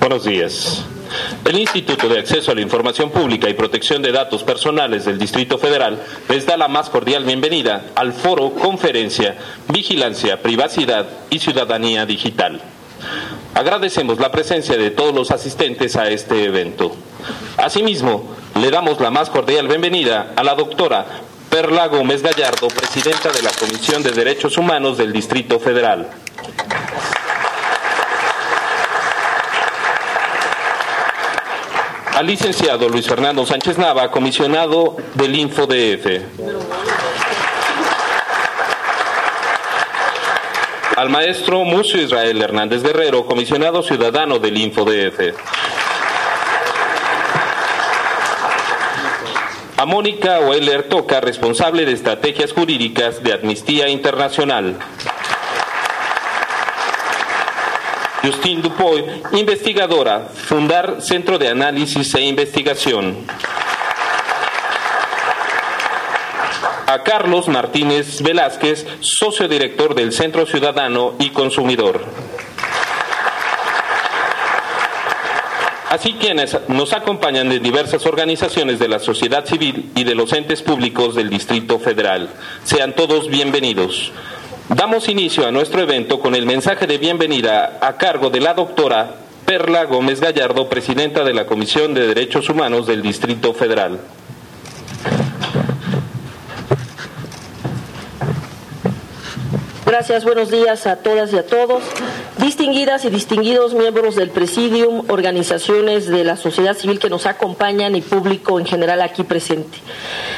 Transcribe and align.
Buenos 0.00 0.24
días. 0.24 0.82
El 1.44 1.58
Instituto 1.58 2.08
de 2.08 2.18
Acceso 2.18 2.50
a 2.50 2.54
la 2.54 2.62
Información 2.62 3.10
Pública 3.10 3.50
y 3.50 3.54
Protección 3.54 4.00
de 4.00 4.12
Datos 4.12 4.42
Personales 4.42 5.04
del 5.04 5.18
Distrito 5.18 5.58
Federal 5.58 6.02
les 6.30 6.46
da 6.46 6.56
la 6.56 6.68
más 6.68 6.88
cordial 6.88 7.24
bienvenida 7.24 7.84
al 7.94 8.14
foro 8.14 8.54
Conferencia 8.54 9.36
Vigilancia, 9.68 10.40
Privacidad 10.40 11.06
y 11.28 11.38
Ciudadanía 11.38 12.06
Digital. 12.06 12.62
Agradecemos 13.54 14.18
la 14.18 14.32
presencia 14.32 14.78
de 14.78 14.90
todos 14.90 15.14
los 15.14 15.30
asistentes 15.30 15.96
a 15.96 16.08
este 16.08 16.44
evento. 16.44 16.96
Asimismo, 17.58 18.34
le 18.58 18.70
damos 18.70 19.00
la 19.00 19.10
más 19.10 19.28
cordial 19.28 19.68
bienvenida 19.68 20.32
a 20.34 20.42
la 20.42 20.54
doctora 20.54 21.04
Perla 21.50 21.88
Gómez 21.88 22.22
Gallardo, 22.22 22.68
presidenta 22.68 23.30
de 23.32 23.42
la 23.42 23.50
Comisión 23.50 24.02
de 24.02 24.12
Derechos 24.12 24.56
Humanos 24.56 24.96
del 24.96 25.12
Distrito 25.12 25.60
Federal. 25.60 26.08
Al 32.20 32.26
licenciado 32.26 32.86
Luis 32.90 33.08
Fernando 33.08 33.46
Sánchez 33.46 33.78
Nava, 33.78 34.10
comisionado 34.10 34.94
del 35.14 35.34
InfoDF. 35.36 36.20
Al 40.96 41.08
maestro 41.08 41.64
Mucio 41.64 42.02
Israel 42.02 42.42
Hernández 42.42 42.82
Guerrero, 42.82 43.24
comisionado 43.24 43.82
ciudadano 43.82 44.38
del 44.38 44.58
InfoDF. 44.58 45.34
A 49.78 49.86
Mónica 49.86 50.40
Weiler 50.40 50.90
Toca, 50.90 51.22
responsable 51.22 51.86
de 51.86 51.92
estrategias 51.92 52.52
jurídicas 52.52 53.22
de 53.22 53.32
Amnistía 53.32 53.88
Internacional. 53.88 54.76
Justin 58.22 58.60
Dupoy, 58.60 59.04
investigadora, 59.32 60.28
fundar 60.34 61.00
Centro 61.00 61.38
de 61.38 61.48
Análisis 61.48 62.14
e 62.14 62.20
Investigación. 62.20 63.16
A 66.86 67.02
Carlos 67.02 67.48
Martínez 67.48 68.20
Velázquez, 68.20 68.86
socio 69.00 69.48
director 69.48 69.94
del 69.94 70.12
Centro 70.12 70.44
Ciudadano 70.44 71.14
y 71.18 71.30
Consumidor. 71.30 72.04
Así 75.88 76.12
quienes 76.12 76.56
nos 76.68 76.92
acompañan 76.92 77.48
de 77.48 77.58
diversas 77.58 78.06
organizaciones 78.06 78.78
de 78.78 78.88
la 78.88 79.00
sociedad 79.00 79.44
civil 79.44 79.90
y 79.96 80.04
de 80.04 80.14
los 80.14 80.32
entes 80.32 80.62
públicos 80.62 81.16
del 81.16 81.30
Distrito 81.30 81.80
Federal. 81.80 82.28
Sean 82.64 82.94
todos 82.94 83.28
bienvenidos. 83.28 84.12
Damos 84.74 85.08
inicio 85.08 85.48
a 85.48 85.50
nuestro 85.50 85.80
evento 85.82 86.20
con 86.20 86.36
el 86.36 86.46
mensaje 86.46 86.86
de 86.86 86.98
bienvenida 86.98 87.78
a 87.80 87.96
cargo 87.96 88.30
de 88.30 88.38
la 88.38 88.54
doctora 88.54 89.16
Perla 89.44 89.82
Gómez 89.82 90.20
Gallardo, 90.20 90.68
presidenta 90.68 91.24
de 91.24 91.34
la 91.34 91.44
Comisión 91.44 91.92
de 91.92 92.06
Derechos 92.06 92.48
Humanos 92.48 92.86
del 92.86 93.02
Distrito 93.02 93.52
Federal. 93.52 93.98
Gracias, 99.90 100.22
buenos 100.22 100.52
días 100.52 100.86
a 100.86 100.94
todas 100.94 101.32
y 101.32 101.36
a 101.36 101.44
todos. 101.44 101.82
Distinguidas 102.38 103.04
y 103.04 103.10
distinguidos 103.10 103.74
miembros 103.74 104.14
del 104.14 104.30
Presidium, 104.30 105.10
organizaciones 105.10 106.06
de 106.06 106.22
la 106.22 106.36
sociedad 106.36 106.76
civil 106.76 107.00
que 107.00 107.10
nos 107.10 107.26
acompañan 107.26 107.96
y 107.96 108.00
público 108.00 108.60
en 108.60 108.66
general 108.66 109.02
aquí 109.02 109.24
presente. 109.24 109.78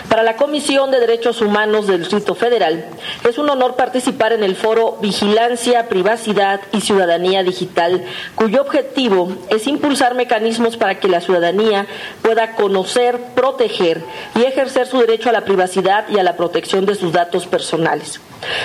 Para 0.08 0.22
la 0.22 0.36
Comisión 0.36 0.90
de 0.90 1.00
Derechos 1.00 1.42
Humanos 1.42 1.86
del 1.86 1.98
Distrito 1.98 2.34
Federal 2.34 2.86
es 3.28 3.36
un 3.36 3.50
honor 3.50 3.76
participar 3.76 4.32
en 4.32 4.42
el 4.42 4.56
foro 4.56 4.96
Vigilancia, 5.02 5.86
Privacidad 5.86 6.62
y 6.72 6.80
Ciudadanía 6.80 7.42
Digital, 7.42 8.02
cuyo 8.34 8.62
objetivo 8.62 9.36
es 9.50 9.66
impulsar 9.66 10.14
mecanismos 10.14 10.78
para 10.78 10.98
que 10.98 11.08
la 11.08 11.20
ciudadanía 11.20 11.86
pueda 12.22 12.54
conocer, 12.54 13.20
proteger 13.34 14.02
y 14.34 14.44
ejercer 14.44 14.86
su 14.86 14.96
derecho 14.96 15.28
a 15.28 15.32
la 15.32 15.44
privacidad 15.44 16.08
y 16.08 16.18
a 16.18 16.22
la 16.22 16.38
protección 16.38 16.86
de 16.86 16.94
sus 16.94 17.12
datos 17.12 17.46
personales. 17.46 18.18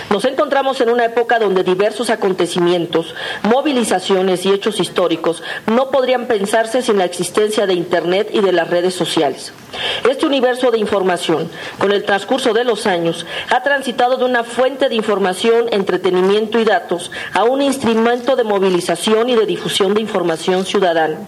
Nos 0.09 0.25
encontramos 0.25 0.81
en 0.81 0.89
una 0.89 1.05
época 1.05 1.39
donde 1.39 1.63
diversos 1.63 2.09
acontecimientos, 2.09 3.13
movilizaciones 3.43 4.45
y 4.45 4.51
hechos 4.51 4.79
históricos 4.79 5.43
no 5.67 5.89
podrían 5.89 6.27
pensarse 6.27 6.81
sin 6.81 6.97
la 6.97 7.05
existencia 7.05 7.67
de 7.67 7.73
Internet 7.73 8.29
y 8.33 8.41
de 8.41 8.51
las 8.51 8.69
redes 8.69 8.95
sociales. 8.95 9.53
Este 10.09 10.25
universo 10.25 10.71
de 10.71 10.79
información, 10.79 11.49
con 11.77 11.91
el 11.91 12.03
transcurso 12.03 12.53
de 12.53 12.63
los 12.63 12.87
años, 12.87 13.25
ha 13.49 13.63
transitado 13.63 14.17
de 14.17 14.25
una 14.25 14.43
fuente 14.43 14.89
de 14.89 14.95
información, 14.95 15.65
entretenimiento 15.71 16.59
y 16.59 16.65
datos 16.65 17.11
a 17.33 17.43
un 17.43 17.61
instrumento 17.61 18.35
de 18.35 18.43
movilización 18.43 19.29
y 19.29 19.35
de 19.35 19.45
difusión 19.45 19.93
de 19.93 20.01
información 20.01 20.65
ciudadana. 20.65 21.19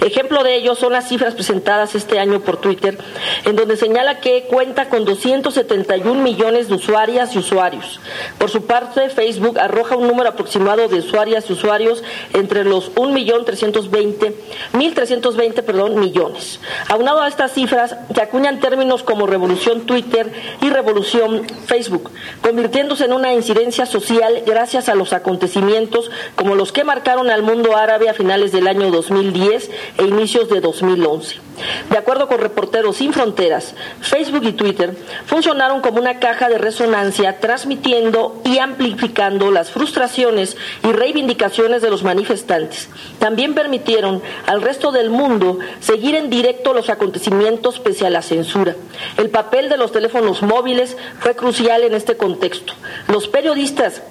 Ejemplo 0.00 0.42
de 0.42 0.56
ello 0.56 0.74
son 0.74 0.92
las 0.92 1.08
cifras 1.08 1.34
presentadas 1.34 1.94
este 1.94 2.18
año 2.18 2.40
por 2.40 2.58
Twitter, 2.58 2.98
en 3.44 3.56
donde 3.56 3.76
señala 3.76 4.20
que 4.20 4.44
cuenta 4.44 4.88
con 4.88 5.04
271 5.04 6.22
millones 6.22 6.68
de 6.68 6.74
usuarias 6.74 7.34
y 7.34 7.38
usuarios. 7.38 8.00
Por 8.38 8.50
su 8.50 8.66
parte, 8.66 9.08
Facebook 9.10 9.58
arroja 9.58 9.96
un 9.96 10.08
número 10.08 10.30
aproximado 10.30 10.88
de 10.88 10.98
usuarias 10.98 11.48
y 11.48 11.52
usuarios 11.52 12.02
entre 12.32 12.64
los 12.64 12.94
1.320.000 12.94 14.34
1.320 14.72 15.62
perdón, 15.62 15.98
millones. 15.98 16.60
Aunado 16.88 17.20
a 17.20 17.28
estas 17.28 17.52
cifras, 17.52 17.96
se 18.14 18.20
acuñan 18.20 18.60
términos 18.60 19.02
como 19.02 19.26
revolución 19.26 19.86
Twitter 19.86 20.32
y 20.60 20.70
revolución 20.70 21.46
Facebook, 21.66 22.10
convirtiéndose 22.42 23.04
en 23.04 23.12
una 23.12 23.32
incidencia 23.32 23.86
social 23.86 24.42
gracias 24.46 24.88
a 24.88 24.94
los 24.94 25.12
acontecimientos 25.12 26.10
como 26.34 26.54
los 26.54 26.72
que 26.72 26.84
marcaron 26.84 27.30
al 27.30 27.42
mundo 27.42 27.76
árabe 27.76 28.08
a 28.08 28.14
finales 28.14 28.52
del 28.52 28.66
año 28.66 28.90
2010 28.90 29.70
e 29.98 30.04
inicios 30.04 30.48
de 30.48 30.60
2011. 30.60 31.44
De 31.90 31.98
acuerdo 31.98 32.26
con 32.26 32.40
Reporteros 32.40 32.96
Sin 32.96 33.12
Fronteras, 33.12 33.74
Facebook 34.00 34.44
y 34.44 34.52
Twitter 34.52 34.96
funcionaron 35.26 35.80
como 35.80 36.00
una 36.00 36.18
caja 36.18 36.48
de 36.48 36.58
resonancia 36.58 37.38
transmitiendo 37.38 38.40
y 38.44 38.58
amplificando 38.58 39.50
las 39.50 39.70
frustraciones 39.70 40.56
y 40.82 40.92
reivindicaciones 40.92 41.82
de 41.82 41.90
los 41.90 42.02
manifestantes. 42.02 42.88
También 43.18 43.54
permitieron 43.54 44.22
al 44.46 44.62
resto 44.62 44.90
del 44.90 45.10
mundo 45.10 45.58
seguir 45.80 46.14
en 46.16 46.30
directo 46.30 46.74
los 46.74 46.90
acontecimientos 46.90 47.78
pese 47.78 48.06
a 48.06 48.10
la 48.10 48.22
censura. 48.22 48.74
El 49.16 49.30
papel 49.30 49.68
de 49.68 49.76
los 49.76 49.92
teléfonos 49.92 50.42
móviles 50.42 50.96
fue 51.20 51.36
crucial 51.36 51.82
en 51.82 51.94
este 51.94 52.16
contexto. 52.16 52.72
Los 53.08 53.28
periodistas 53.28 54.02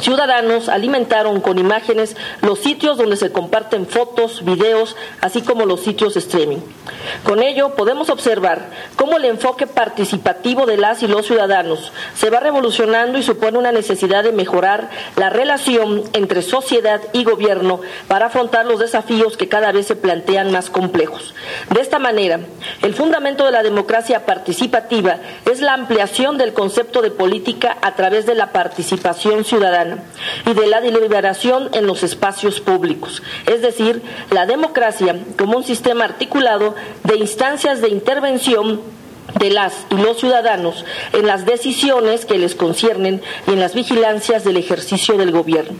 Ciudadanos 0.00 0.70
alimentaron 0.70 1.40
con 1.40 1.58
imágenes 1.58 2.16
los 2.40 2.58
sitios 2.58 2.96
donde 2.96 3.16
se 3.16 3.32
comparten 3.32 3.86
fotos, 3.86 4.42
videos, 4.44 4.96
así 5.20 5.42
como 5.42 5.66
los 5.66 5.80
sitios 5.80 6.16
streaming. 6.16 6.58
Con 7.22 7.42
ello 7.42 7.74
podemos 7.74 8.08
observar 8.08 8.70
cómo 8.96 9.18
el 9.18 9.26
enfoque 9.26 9.66
participativo 9.66 10.64
de 10.64 10.78
las 10.78 11.02
y 11.02 11.06
los 11.06 11.26
ciudadanos 11.26 11.92
se 12.14 12.30
va 12.30 12.40
revolucionando 12.40 13.18
y 13.18 13.22
supone 13.22 13.58
una 13.58 13.72
necesidad 13.72 14.24
de 14.24 14.32
mejorar 14.32 14.88
la 15.16 15.28
relación 15.28 16.04
entre 16.14 16.40
sociedad 16.40 17.02
y 17.12 17.24
gobierno 17.24 17.80
para 18.08 18.26
afrontar 18.26 18.64
los 18.64 18.80
desafíos 18.80 19.36
que 19.36 19.48
cada 19.48 19.70
vez 19.70 19.86
se 19.86 19.96
plantean 19.96 20.50
más 20.50 20.70
complejos. 20.70 21.34
De 21.70 21.80
esta 21.80 21.98
manera, 21.98 22.40
el 22.82 22.94
fundamento 22.94 23.44
de 23.44 23.52
la 23.52 23.62
democracia 23.62 24.24
participativa 24.24 25.18
es 25.50 25.60
la 25.60 25.74
ampliación 25.74 26.38
del 26.38 26.54
concepto 26.54 27.02
de 27.02 27.10
política 27.10 27.76
a 27.82 27.94
través 27.94 28.24
de 28.24 28.34
la 28.34 28.50
participación 28.50 29.44
ciudadana 29.44 29.73
y 30.46 30.54
de 30.54 30.66
la 30.66 30.80
deliberación 30.80 31.70
en 31.72 31.86
los 31.86 32.02
espacios 32.02 32.60
públicos, 32.60 33.22
es 33.46 33.62
decir, 33.62 34.02
la 34.30 34.46
democracia 34.46 35.16
como 35.36 35.56
un 35.56 35.64
sistema 35.64 36.04
articulado 36.04 36.74
de 37.02 37.16
instancias 37.16 37.80
de 37.80 37.88
intervención 37.88 38.80
de 39.38 39.50
las 39.50 39.86
y 39.90 39.96
los 39.96 40.18
ciudadanos 40.18 40.84
en 41.12 41.26
las 41.26 41.46
decisiones 41.46 42.24
que 42.24 42.38
les 42.38 42.54
conciernen 42.54 43.22
y 43.46 43.52
en 43.52 43.60
las 43.60 43.74
vigilancias 43.74 44.44
del 44.44 44.56
ejercicio 44.56 45.16
del 45.16 45.32
gobierno. 45.32 45.76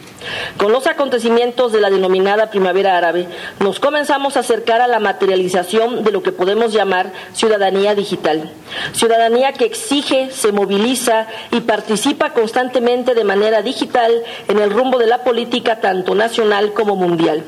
Con 0.57 0.73
los 0.73 0.87
acontecimientos 0.87 1.73
de 1.73 1.81
la 1.81 1.91
denominada 1.91 2.51
primavera 2.51 2.97
árabe, 2.97 3.27
nos 3.61 3.81
comenzamos 3.81 4.37
a 4.37 4.41
acercar 4.41 4.81
a 4.81 4.89
la 4.89 4.99
materialización 4.99 6.05
de 6.05 6.13
lo 6.13 6.23
que 6.23 6.33
podemos 6.33 6.73
llamar 6.73 7.13
ciudadanía 7.33 7.95
digital. 7.95 8.51
Ciudadanía 8.93 9.53
que 9.53 9.67
exige, 9.67 10.31
se 10.31 10.53
moviliza 10.53 11.27
y 11.51 11.61
participa 11.61 12.31
constantemente 12.31 13.15
de 13.15 13.25
manera 13.25 13.63
digital 13.63 14.23
en 14.49 14.59
el 14.59 14.71
rumbo 14.71 14.99
de 14.99 15.07
la 15.07 15.23
política 15.23 15.81
tanto 15.81 16.15
nacional 16.15 16.73
como 16.73 16.97
mundial. 16.97 17.45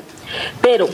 Pero, 0.61 0.87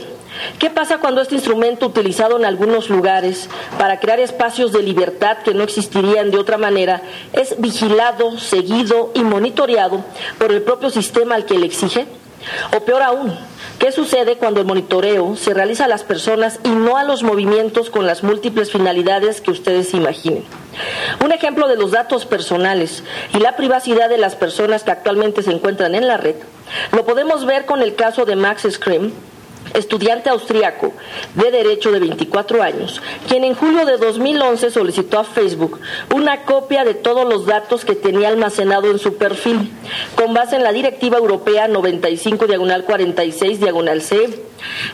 ¿Qué 0.59 0.69
pasa 0.69 0.99
cuando 0.99 1.21
este 1.21 1.35
instrumento 1.35 1.87
utilizado 1.87 2.37
en 2.37 2.45
algunos 2.45 2.89
lugares 2.89 3.49
para 3.77 3.99
crear 3.99 4.19
espacios 4.19 4.71
de 4.71 4.83
libertad 4.83 5.37
que 5.37 5.53
no 5.53 5.63
existirían 5.63 6.31
de 6.31 6.37
otra 6.37 6.57
manera 6.57 7.01
es 7.33 7.59
vigilado, 7.59 8.37
seguido 8.39 9.11
y 9.13 9.23
monitoreado 9.23 10.03
por 10.37 10.51
el 10.51 10.61
propio 10.61 10.89
sistema 10.89 11.35
al 11.35 11.45
que 11.45 11.57
le 11.57 11.65
exige? 11.65 12.05
O 12.75 12.81
peor 12.81 13.01
aún, 13.01 13.33
¿qué 13.79 13.91
sucede 13.91 14.35
cuando 14.35 14.59
el 14.59 14.67
monitoreo 14.67 15.35
se 15.37 15.53
realiza 15.53 15.85
a 15.85 15.87
las 15.87 16.03
personas 16.03 16.59
y 16.63 16.69
no 16.69 16.97
a 16.97 17.03
los 17.03 17.23
movimientos 17.23 17.89
con 17.89 18.05
las 18.05 18.23
múltiples 18.23 18.71
finalidades 18.71 19.39
que 19.39 19.51
ustedes 19.51 19.93
imaginen? 19.93 20.43
Un 21.23 21.31
ejemplo 21.31 21.67
de 21.67 21.77
los 21.77 21.91
datos 21.91 22.25
personales 22.25 23.03
y 23.33 23.39
la 23.39 23.55
privacidad 23.55 24.09
de 24.09 24.17
las 24.17 24.35
personas 24.35 24.83
que 24.83 24.91
actualmente 24.91 25.41
se 25.41 25.51
encuentran 25.51 25.95
en 25.95 26.07
la 26.07 26.17
red 26.17 26.35
lo 26.91 27.05
podemos 27.05 27.45
ver 27.45 27.65
con 27.65 27.81
el 27.81 27.95
caso 27.95 28.25
de 28.25 28.35
Max 28.35 28.67
Scream, 28.69 29.11
estudiante 29.73 30.29
austriaco 30.29 30.93
de 31.35 31.51
Derecho 31.51 31.91
de 31.91 31.99
24 31.99 32.61
años, 32.61 33.01
quien 33.27 33.43
en 33.43 33.55
julio 33.55 33.85
de 33.85 33.97
2011 33.97 34.71
solicitó 34.71 35.19
a 35.19 35.23
Facebook 35.23 35.79
una 36.13 36.41
copia 36.43 36.83
de 36.83 36.93
todos 36.93 37.27
los 37.27 37.45
datos 37.45 37.85
que 37.85 37.95
tenía 37.95 38.27
almacenado 38.27 38.89
en 38.89 38.99
su 38.99 39.15
perfil, 39.15 39.71
con 40.15 40.33
base 40.33 40.55
en 40.55 40.63
la 40.63 40.71
Directiva 40.71 41.17
Europea 41.17 41.67
95 41.67 42.47
diagonal 42.47 42.83
46 42.83 43.59
diagonal 43.59 44.01
C, 44.01 44.43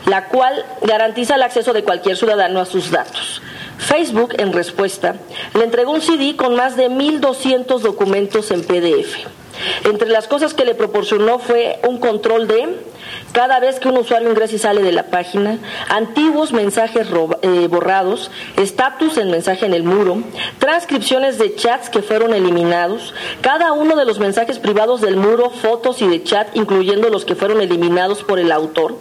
la 0.06 0.26
cual 0.26 0.64
garantiza 0.82 1.34
el 1.34 1.42
acceso 1.42 1.72
de 1.72 1.84
cualquier 1.84 2.16
ciudadano 2.16 2.60
a 2.60 2.66
sus 2.66 2.90
datos. 2.90 3.42
Facebook, 3.78 4.34
en 4.38 4.52
respuesta, 4.52 5.16
le 5.54 5.64
entregó 5.64 5.92
un 5.92 6.02
CD 6.02 6.36
con 6.36 6.54
más 6.54 6.76
de 6.76 6.90
1.200 6.90 7.80
documentos 7.80 8.50
en 8.50 8.62
PDF. 8.62 9.39
Entre 9.84 10.08
las 10.08 10.28
cosas 10.28 10.54
que 10.54 10.64
le 10.64 10.74
proporcionó 10.74 11.38
fue 11.38 11.78
un 11.86 11.98
control 11.98 12.46
de 12.46 12.90
cada 13.32 13.60
vez 13.60 13.78
que 13.78 13.88
un 13.88 13.98
usuario 13.98 14.30
ingresa 14.30 14.56
y 14.56 14.58
sale 14.58 14.82
de 14.82 14.92
la 14.92 15.04
página, 15.04 15.58
antiguos 15.88 16.52
mensajes 16.52 17.08
eh, 17.42 17.68
borrados, 17.68 18.30
estatus 18.56 19.16
en 19.18 19.30
mensaje 19.30 19.66
en 19.66 19.74
el 19.74 19.84
muro, 19.84 20.22
transcripciones 20.58 21.38
de 21.38 21.54
chats 21.54 21.90
que 21.90 22.02
fueron 22.02 22.34
eliminados, 22.34 23.14
cada 23.40 23.72
uno 23.72 23.96
de 23.96 24.04
los 24.04 24.18
mensajes 24.18 24.58
privados 24.58 25.00
del 25.00 25.16
muro, 25.16 25.50
fotos 25.50 26.02
y 26.02 26.08
de 26.08 26.22
chat, 26.22 26.48
incluyendo 26.56 27.08
los 27.08 27.24
que 27.24 27.36
fueron 27.36 27.60
eliminados 27.60 28.22
por 28.22 28.38
el 28.38 28.52
autor, 28.52 28.96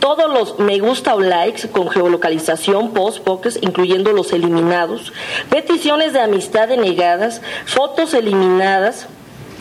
todos 0.00 0.30
los 0.30 0.58
me 0.58 0.78
gusta 0.78 1.14
o 1.14 1.20
likes 1.20 1.68
con 1.68 1.88
geolocalización, 1.88 2.92
post, 2.92 3.22
pokes, 3.22 3.58
incluyendo 3.60 4.12
los 4.12 4.32
eliminados, 4.32 5.12
peticiones 5.50 6.12
de 6.12 6.20
amistad 6.20 6.68
denegadas, 6.68 7.42
fotos 7.66 8.14
eliminadas, 8.14 9.06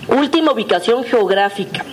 Última 0.08 0.52
ubicación 0.52 1.04
geográfica. 1.04 1.84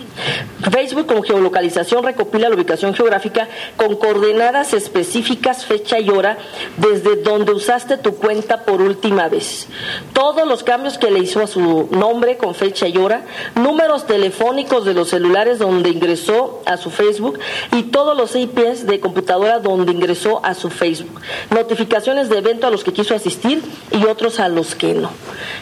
Facebook 0.71 1.07
con 1.07 1.23
geolocalización 1.23 2.03
recopila 2.03 2.49
la 2.49 2.55
ubicación 2.55 2.93
geográfica 2.93 3.47
con 3.75 3.97
coordenadas 3.97 4.73
específicas, 4.73 5.65
fecha 5.65 5.99
y 5.99 6.09
hora 6.09 6.37
desde 6.77 7.17
donde 7.17 7.51
usaste 7.51 7.97
tu 7.97 8.15
cuenta 8.15 8.63
por 8.63 8.81
última 8.81 9.27
vez. 9.27 9.67
Todos 10.13 10.47
los 10.47 10.63
cambios 10.63 10.97
que 10.97 11.11
le 11.11 11.19
hizo 11.19 11.41
a 11.41 11.47
su 11.47 11.89
nombre 11.91 12.37
con 12.37 12.55
fecha 12.55 12.87
y 12.87 12.97
hora, 12.97 13.25
números 13.55 14.07
telefónicos 14.07 14.85
de 14.85 14.93
los 14.93 15.09
celulares 15.09 15.59
donde 15.59 15.89
ingresó 15.89 16.61
a 16.65 16.77
su 16.77 16.89
Facebook 16.89 17.39
y 17.73 17.83
todos 17.83 18.15
los 18.17 18.35
IPs 18.35 18.85
de 18.87 18.99
computadora 18.99 19.59
donde 19.59 19.91
ingresó 19.91 20.39
a 20.43 20.53
su 20.53 20.69
Facebook. 20.69 21.19
Notificaciones 21.49 22.29
de 22.29 22.37
evento 22.37 22.67
a 22.67 22.71
los 22.71 22.83
que 22.83 22.93
quiso 22.93 23.13
asistir 23.13 23.61
y 23.91 24.05
otros 24.05 24.39
a 24.39 24.47
los 24.47 24.75
que 24.75 24.93
no. 24.93 25.09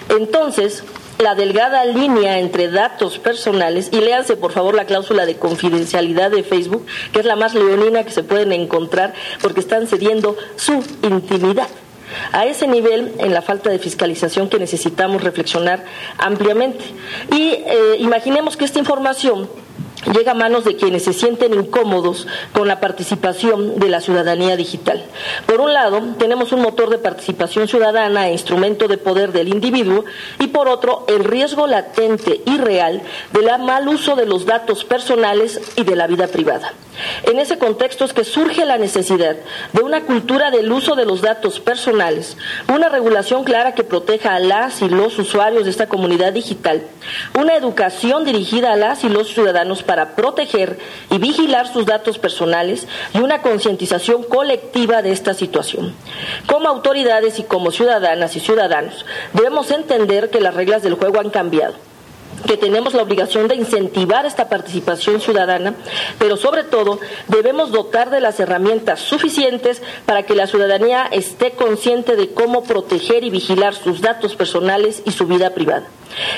Entonces, 0.09 0.83
la 1.19 1.35
delgada 1.35 1.85
línea 1.85 2.39
entre 2.39 2.69
datos 2.69 3.19
personales, 3.19 3.89
y 3.91 3.99
léanse 3.99 4.35
por 4.35 4.51
favor 4.51 4.75
la 4.75 4.85
cláusula 4.85 5.25
de 5.25 5.35
confidencialidad 5.35 6.31
de 6.31 6.43
Facebook, 6.43 6.85
que 7.11 7.19
es 7.19 7.25
la 7.25 7.35
más 7.35 7.53
leonina 7.53 8.03
que 8.03 8.11
se 8.11 8.23
pueden 8.23 8.51
encontrar 8.51 9.13
porque 9.41 9.59
están 9.59 9.87
cediendo 9.87 10.35
su 10.55 10.83
intimidad. 11.03 11.67
A 12.31 12.45
ese 12.45 12.67
nivel, 12.67 13.13
en 13.17 13.33
la 13.33 13.41
falta 13.41 13.69
de 13.69 13.79
fiscalización 13.79 14.49
que 14.49 14.59
necesitamos 14.59 15.23
reflexionar 15.23 15.83
ampliamente. 16.17 16.83
Y 17.31 17.53
eh, 17.65 17.95
imaginemos 17.99 18.55
que 18.55 18.65
esta 18.65 18.79
información 18.79 19.49
llega 20.11 20.31
a 20.31 20.35
manos 20.35 20.65
de 20.65 20.75
quienes 20.75 21.03
se 21.03 21.13
sienten 21.13 21.53
incómodos 21.53 22.27
con 22.53 22.67
la 22.67 22.79
participación 22.79 23.79
de 23.79 23.89
la 23.89 24.01
ciudadanía 24.01 24.57
digital. 24.57 25.03
Por 25.45 25.61
un 25.61 25.73
lado, 25.73 26.01
tenemos 26.17 26.51
un 26.51 26.61
motor 26.61 26.89
de 26.89 26.97
participación 26.97 27.67
ciudadana 27.67 28.27
e 28.27 28.33
instrumento 28.33 28.87
de 28.87 28.97
poder 28.97 29.31
del 29.31 29.47
individuo 29.47 30.05
y 30.39 30.47
por 30.47 30.67
otro, 30.67 31.05
el 31.07 31.23
riesgo 31.23 31.67
latente 31.67 32.41
y 32.45 32.57
real 32.57 33.01
del 33.31 33.53
mal 33.59 33.87
uso 33.87 34.15
de 34.15 34.25
los 34.25 34.45
datos 34.45 34.83
personales 34.83 35.59
y 35.75 35.83
de 35.83 35.95
la 35.95 36.07
vida 36.07 36.27
privada. 36.27 36.73
En 37.23 37.39
ese 37.39 37.57
contexto 37.57 38.05
es 38.05 38.13
que 38.13 38.23
surge 38.23 38.65
la 38.65 38.77
necesidad 38.77 39.35
de 39.73 39.81
una 39.81 40.01
cultura 40.01 40.51
del 40.51 40.71
uso 40.71 40.95
de 40.95 41.05
los 41.05 41.21
datos 41.21 41.59
personales, 41.59 42.37
una 42.67 42.89
regulación 42.89 43.43
clara 43.43 43.73
que 43.73 43.83
proteja 43.83 44.35
a 44.35 44.39
las 44.39 44.81
y 44.81 44.89
los 44.89 45.17
usuarios 45.17 45.63
de 45.63 45.71
esta 45.71 45.87
comunidad 45.87 46.33
digital, 46.33 46.83
una 47.37 47.55
educación 47.55 48.25
dirigida 48.25 48.73
a 48.73 48.75
las 48.75 49.03
y 49.03 49.09
los 49.09 49.33
ciudadanos 49.33 49.83
proteger 50.15 50.79
y 51.09 51.17
vigilar 51.17 51.67
sus 51.67 51.85
datos 51.85 52.19
personales 52.19 52.87
y 53.13 53.19
una 53.19 53.41
concientización 53.41 54.23
colectiva 54.23 55.01
de 55.01 55.11
esta 55.11 55.33
situación. 55.33 55.93
Como 56.47 56.67
autoridades 56.67 57.39
y 57.39 57.43
como 57.43 57.71
ciudadanas 57.71 58.35
y 58.35 58.39
ciudadanos, 58.39 59.05
debemos 59.33 59.71
entender 59.71 60.29
que 60.29 60.41
las 60.41 60.53
reglas 60.53 60.83
del 60.83 60.95
juego 60.95 61.19
han 61.19 61.29
cambiado 61.29 61.75
que 62.47 62.57
tenemos 62.57 62.93
la 62.93 63.03
obligación 63.03 63.47
de 63.47 63.55
incentivar 63.55 64.25
esta 64.25 64.49
participación 64.49 65.21
ciudadana, 65.21 65.75
pero 66.19 66.37
sobre 66.37 66.63
todo 66.63 66.99
debemos 67.27 67.71
dotar 67.71 68.09
de 68.09 68.21
las 68.21 68.39
herramientas 68.39 68.99
suficientes 68.99 69.81
para 70.05 70.23
que 70.23 70.35
la 70.35 70.47
ciudadanía 70.47 71.07
esté 71.11 71.51
consciente 71.51 72.15
de 72.15 72.33
cómo 72.33 72.63
proteger 72.63 73.23
y 73.23 73.29
vigilar 73.29 73.75
sus 73.75 74.01
datos 74.01 74.35
personales 74.35 75.01
y 75.05 75.11
su 75.11 75.25
vida 75.25 75.51
privada. 75.51 75.87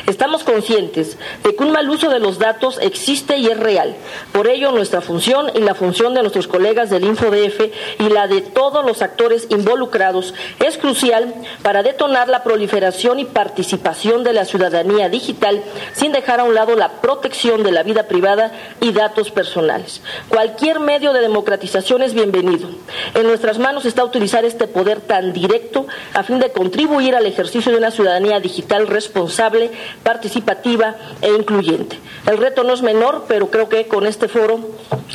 Estamos 0.07 0.43
conscientes 0.43 1.17
de 1.43 1.55
que 1.55 1.63
un 1.63 1.71
mal 1.71 1.89
uso 1.89 2.09
de 2.09 2.19
los 2.19 2.39
datos 2.39 2.79
existe 2.81 3.37
y 3.37 3.47
es 3.47 3.59
real. 3.59 3.95
Por 4.31 4.47
ello, 4.47 4.71
nuestra 4.71 5.01
función 5.01 5.51
y 5.53 5.59
la 5.59 5.75
función 5.75 6.13
de 6.13 6.21
nuestros 6.21 6.47
colegas 6.47 6.89
del 6.89 7.05
InfoDF 7.05 7.61
y 7.99 8.09
la 8.09 8.27
de 8.27 8.41
todos 8.41 8.85
los 8.85 9.01
actores 9.01 9.47
involucrados 9.49 10.33
es 10.63 10.77
crucial 10.77 11.33
para 11.61 11.83
detonar 11.83 12.29
la 12.29 12.43
proliferación 12.43 13.19
y 13.19 13.25
participación 13.25 14.23
de 14.23 14.33
la 14.33 14.45
ciudadanía 14.45 15.09
digital 15.09 15.61
sin 15.93 16.11
dejar 16.11 16.39
a 16.39 16.43
un 16.43 16.55
lado 16.55 16.75
la 16.75 17.01
protección 17.01 17.63
de 17.63 17.71
la 17.71 17.83
vida 17.83 18.03
privada 18.03 18.51
y 18.81 18.91
datos 18.91 19.31
personales. 19.31 20.01
Cualquier 20.29 20.79
medio 20.79 21.13
de 21.13 21.21
democratización 21.21 22.01
es 22.01 22.13
bienvenido. 22.13 22.69
En 23.13 23.23
nuestras 23.23 23.59
manos 23.59 23.85
está 23.85 24.03
utilizar 24.03 24.45
este 24.45 24.67
poder 24.67 25.01
tan 25.01 25.33
directo 25.33 25.87
a 26.13 26.23
fin 26.23 26.39
de 26.39 26.51
contribuir 26.51 27.15
al 27.15 27.25
ejercicio 27.25 27.71
de 27.71 27.77
una 27.77 27.91
ciudadanía 27.91 28.39
digital 28.39 28.87
responsable 28.87 29.64
participativa 30.03 30.95
e 31.21 31.29
incluyente. 31.29 31.99
El 32.25 32.37
reto 32.37 32.63
no 32.63 32.73
es 32.73 32.81
menor, 32.81 33.25
pero 33.27 33.49
creo 33.49 33.69
que 33.69 33.87
con 33.87 34.05
este 34.05 34.27
foro 34.27 34.59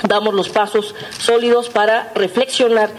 damos 0.05 0.35
los 0.35 0.49
pasos 0.49 0.94
sólidos 1.19 1.69
para 1.69 2.12
reflexionar 2.14 2.91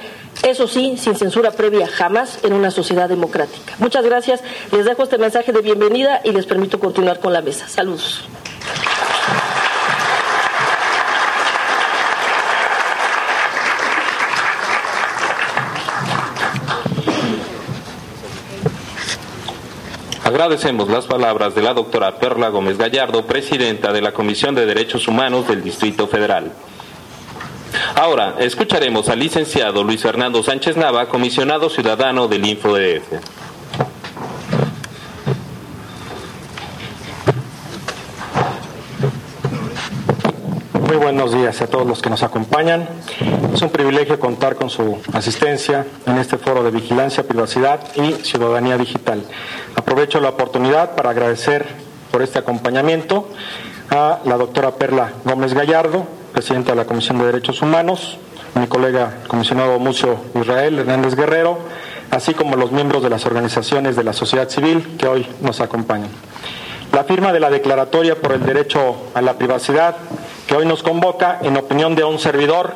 eso 0.43 0.67
sí, 0.67 0.97
sin 0.97 1.15
censura 1.15 1.51
previa, 1.51 1.87
jamás 1.87 2.39
en 2.43 2.53
una 2.53 2.71
sociedad 2.71 3.07
democrática. 3.07 3.75
Muchas 3.77 4.03
gracias. 4.05 4.41
Les 4.71 4.85
dejo 4.85 5.03
este 5.03 5.17
mensaje 5.17 5.51
de 5.51 5.61
bienvenida 5.61 6.21
y 6.23 6.31
les 6.31 6.45
permito 6.45 6.79
continuar 6.79 7.19
con 7.19 7.33
la 7.33 7.41
mesa. 7.41 7.67
Saludos. 7.67 8.23
Agradecemos 20.31 20.87
las 20.87 21.07
palabras 21.07 21.55
de 21.55 21.61
la 21.61 21.73
doctora 21.73 22.15
Perla 22.15 22.47
Gómez 22.47 22.77
Gallardo, 22.77 23.25
presidenta 23.25 23.91
de 23.91 24.01
la 24.01 24.13
Comisión 24.13 24.55
de 24.55 24.65
Derechos 24.65 25.09
Humanos 25.09 25.45
del 25.45 25.61
Distrito 25.61 26.07
Federal. 26.07 26.53
Ahora 27.95 28.35
escucharemos 28.39 29.09
al 29.09 29.19
licenciado 29.19 29.83
Luis 29.83 30.01
Fernando 30.01 30.41
Sánchez 30.41 30.77
Nava, 30.77 31.09
comisionado 31.09 31.69
ciudadano 31.69 32.29
del 32.29 32.45
InfoDF. 32.45 33.11
Muy 40.87 40.95
buenos 41.11 41.33
días 41.33 41.61
a 41.61 41.67
todos 41.67 41.85
los 41.85 42.01
que 42.01 42.09
nos 42.09 42.23
acompañan. 42.23 42.87
Es 43.53 43.61
un 43.61 43.69
privilegio 43.69 44.17
contar 44.17 44.55
con 44.55 44.69
su 44.69 44.97
asistencia 45.11 45.85
en 46.05 46.17
este 46.17 46.37
foro 46.37 46.63
de 46.63 46.71
vigilancia, 46.71 47.27
privacidad 47.27 47.81
y 47.97 48.13
ciudadanía 48.23 48.77
digital. 48.77 49.21
Aprovecho 49.75 50.21
la 50.21 50.29
oportunidad 50.29 50.95
para 50.95 51.09
agradecer 51.09 51.67
por 52.11 52.21
este 52.21 52.39
acompañamiento 52.39 53.27
a 53.89 54.19
la 54.23 54.37
doctora 54.37 54.71
Perla 54.75 55.11
Gómez 55.25 55.53
Gallardo, 55.53 56.05
presidenta 56.31 56.71
de 56.71 56.77
la 56.77 56.85
Comisión 56.85 57.17
de 57.17 57.25
Derechos 57.25 57.61
Humanos, 57.61 58.17
a 58.55 58.61
mi 58.61 58.67
colega 58.67 59.17
comisionado 59.27 59.77
Mucio 59.79 60.17
Israel 60.39 60.79
Hernández 60.79 61.15
Guerrero, 61.15 61.59
así 62.09 62.33
como 62.33 62.55
los 62.55 62.71
miembros 62.71 63.03
de 63.03 63.09
las 63.09 63.25
organizaciones 63.25 63.97
de 63.97 64.05
la 64.05 64.13
sociedad 64.13 64.47
civil 64.47 64.95
que 64.97 65.09
hoy 65.09 65.27
nos 65.41 65.59
acompañan. 65.59 66.30
La 66.93 67.05
firma 67.05 67.31
de 67.31 67.39
la 67.39 67.49
Declaratoria 67.49 68.15
por 68.15 68.33
el 68.33 68.45
Derecho 68.45 68.95
a 69.13 69.21
la 69.21 69.37
Privacidad 69.37 69.95
que 70.45 70.55
hoy 70.55 70.65
nos 70.65 70.83
convoca, 70.83 71.39
en 71.41 71.55
opinión 71.55 71.95
de 71.95 72.03
un 72.03 72.19
servidor, 72.19 72.73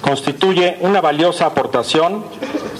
constituye 0.00 0.78
una 0.80 1.02
valiosa 1.02 1.44
aportación 1.44 2.24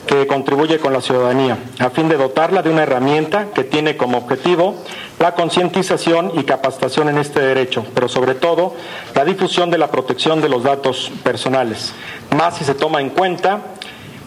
que 0.07 0.27
contribuye 0.27 0.79
con 0.79 0.95
la 0.95 1.03
ciudadanía, 1.03 1.59
a 1.79 1.91
fin 1.91 2.09
de 2.09 2.17
dotarla 2.17 2.63
de 2.63 2.71
una 2.71 2.85
herramienta 2.85 3.49
que 3.55 3.65
tiene 3.65 3.99
como 3.99 4.17
objetivo 4.17 4.77
la 5.19 5.35
concientización 5.35 6.33
y 6.35 6.45
capacitación 6.45 7.11
en 7.11 7.19
este 7.19 7.41
derecho, 7.41 7.85
pero 7.95 8.09
sobre 8.09 8.35
todo 8.35 8.75
la 9.15 9.27
difusión 9.27 9.71
de 9.71 9.77
la 9.77 9.91
protección 9.91 10.41
de 10.41 10.49
los 10.49 10.63
datos 10.63 11.13
personales, 11.23 11.93
más 12.35 12.57
si 12.57 12.65
se 12.65 12.75
toma 12.75 13.03
en 13.03 13.11
cuenta 13.11 13.61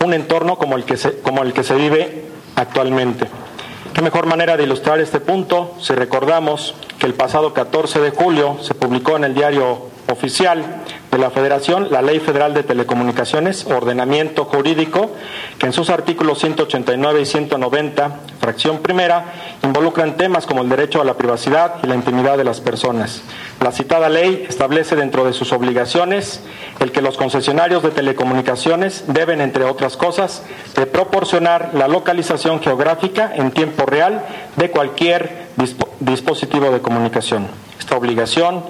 un 0.06 0.14
entorno 0.14 0.60
como 0.60 0.76
el 0.76 0.84
que 0.84 0.98
se, 0.98 1.22
como 1.22 1.42
el 1.42 1.54
que 1.54 1.64
se 1.64 1.74
vive 1.74 2.26
actualmente. 2.56 3.41
Qué 3.94 4.02
mejor 4.02 4.26
manera 4.26 4.56
de 4.56 4.64
ilustrar 4.64 5.02
este 5.02 5.20
punto 5.20 5.76
si 5.82 5.94
recordamos 5.94 6.76
que 6.98 7.06
el 7.06 7.14
pasado 7.14 7.54
14 7.54 8.00
de 8.00 8.12
julio 8.12 8.58
se 8.62 8.74
publicó 8.74 9.18
en 9.18 9.26
el 9.26 9.34
diario 9.34 9.90
oficial 10.10 10.64
de 11.12 11.18
la 11.18 11.30
Federación 11.30 11.90
la 11.92 12.02
Ley 12.02 12.20
Federal 12.20 12.54
de 12.54 12.64
Telecomunicaciones, 12.64 13.66
ordenamiento 13.66 14.46
jurídico, 14.46 15.12
que 15.60 15.66
en 15.66 15.74
sus 15.74 15.90
artículos 15.90 16.40
189 16.40 17.22
y 17.22 17.26
190, 17.26 18.20
fracción 18.40 18.80
primera, 18.80 19.26
involucran 19.62 20.16
temas 20.16 20.46
como 20.46 20.62
el 20.62 20.70
derecho 20.70 21.02
a 21.02 21.06
la 21.06 21.16
privacidad 21.16 21.76
y 21.84 21.88
la 21.88 21.96
intimidad 21.96 22.38
de 22.38 22.46
las 22.46 22.62
personas. 22.62 23.22
La 23.62 23.72
citada 23.72 24.10
ley 24.10 24.48
establece 24.50 24.96
dentro 24.96 25.24
de 25.24 25.34
sus 25.34 25.54
obligaciones 25.54 26.42
el 26.80 26.92
que 26.92 27.02
los 27.02 27.16
concesionarios 27.16 27.84
de 27.84 27.92
telecomunicaciones 27.92 29.04
deben, 29.08 29.40
entre 29.40 29.66
otras 29.66 29.98
cosas, 29.98 30.42
proporcionar 30.92 31.70
la 31.74 31.88
localización 31.88 32.60
geográfica 32.60 33.32
en 33.36 33.52
tiempo 33.52 33.86
real 33.86 34.26
de 34.56 34.72
cualquier 34.72 35.46
dispositivo 36.00 36.72
de 36.72 36.82
comunicación. 36.82 37.48
Esta 37.80 37.96
obligación 37.96 38.64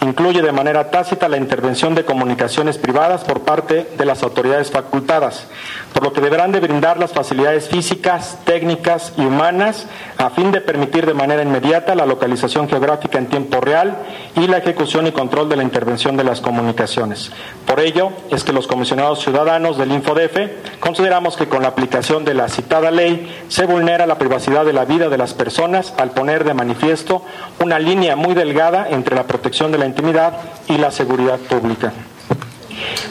incluye 0.00 0.42
de 0.42 0.50
manera 0.50 0.90
tácita 0.90 1.28
la 1.28 1.36
intervención 1.36 1.94
de 1.94 2.04
comunicaciones 2.04 2.78
privadas 2.78 3.22
por 3.22 3.42
parte 3.42 3.86
de 3.96 4.04
las 4.04 4.24
autoridades 4.24 4.72
facultadas, 4.72 5.46
por 5.92 6.02
lo 6.02 6.12
que 6.12 6.20
deberán 6.20 6.52
de 6.52 6.60
brindar 6.60 6.98
las 6.98 7.12
facilidades 7.12 7.68
físicas, 7.68 8.38
técnicas 8.44 9.12
y 9.16 9.22
humanas 9.22 9.86
a 10.18 10.30
fin 10.30 10.50
de 10.50 10.60
permitir 10.60 11.06
de 11.06 11.14
manera 11.14 11.42
inmediata 11.42 11.94
la 11.94 12.06
localización 12.06 12.68
geográfica 12.68 13.18
en 13.18 13.26
tiempo 13.26 13.60
real 13.60 13.96
y 14.36 14.46
la 14.46 14.58
ejecución 14.58 15.06
y 15.06 15.12
control 15.12 15.48
de 15.48 15.56
la 15.56 15.62
intervención 15.62 16.16
de 16.16 16.24
las 16.24 16.40
comunicaciones. 16.40 17.30
Por 17.66 17.80
ello 17.80 18.10
es 18.30 18.44
que 18.44 18.52
los 18.52 18.66
comisionados 18.66 19.20
ciudadanos 19.20 19.78
del 19.78 19.92
InfoDF 19.92 20.80
consideramos 20.80 21.36
que 21.36 21.48
con 21.48 21.62
la 21.62 21.68
aplicación 21.68 22.24
de 22.24 22.34
la 22.34 22.48
citada 22.48 22.90
ley 22.90 23.44
se 23.48 23.66
vulnera 23.66 24.06
la 24.06 24.18
privacidad 24.18 24.64
de 24.64 24.72
la 24.72 24.84
vida 24.84 25.08
de 25.08 25.18
las 25.18 25.34
personas 25.34 25.94
al 25.98 26.10
poner 26.10 26.44
de 26.44 26.54
manifiesto 26.54 27.22
una 27.60 27.78
línea 27.78 28.16
muy 28.16 28.34
delgada 28.34 28.88
entre 28.90 29.16
la 29.16 29.24
protección 29.24 29.72
de 29.72 29.78
la 29.78 29.86
intimidad 29.86 30.34
y 30.68 30.78
la 30.78 30.90
seguridad 30.90 31.38
pública. 31.38 31.92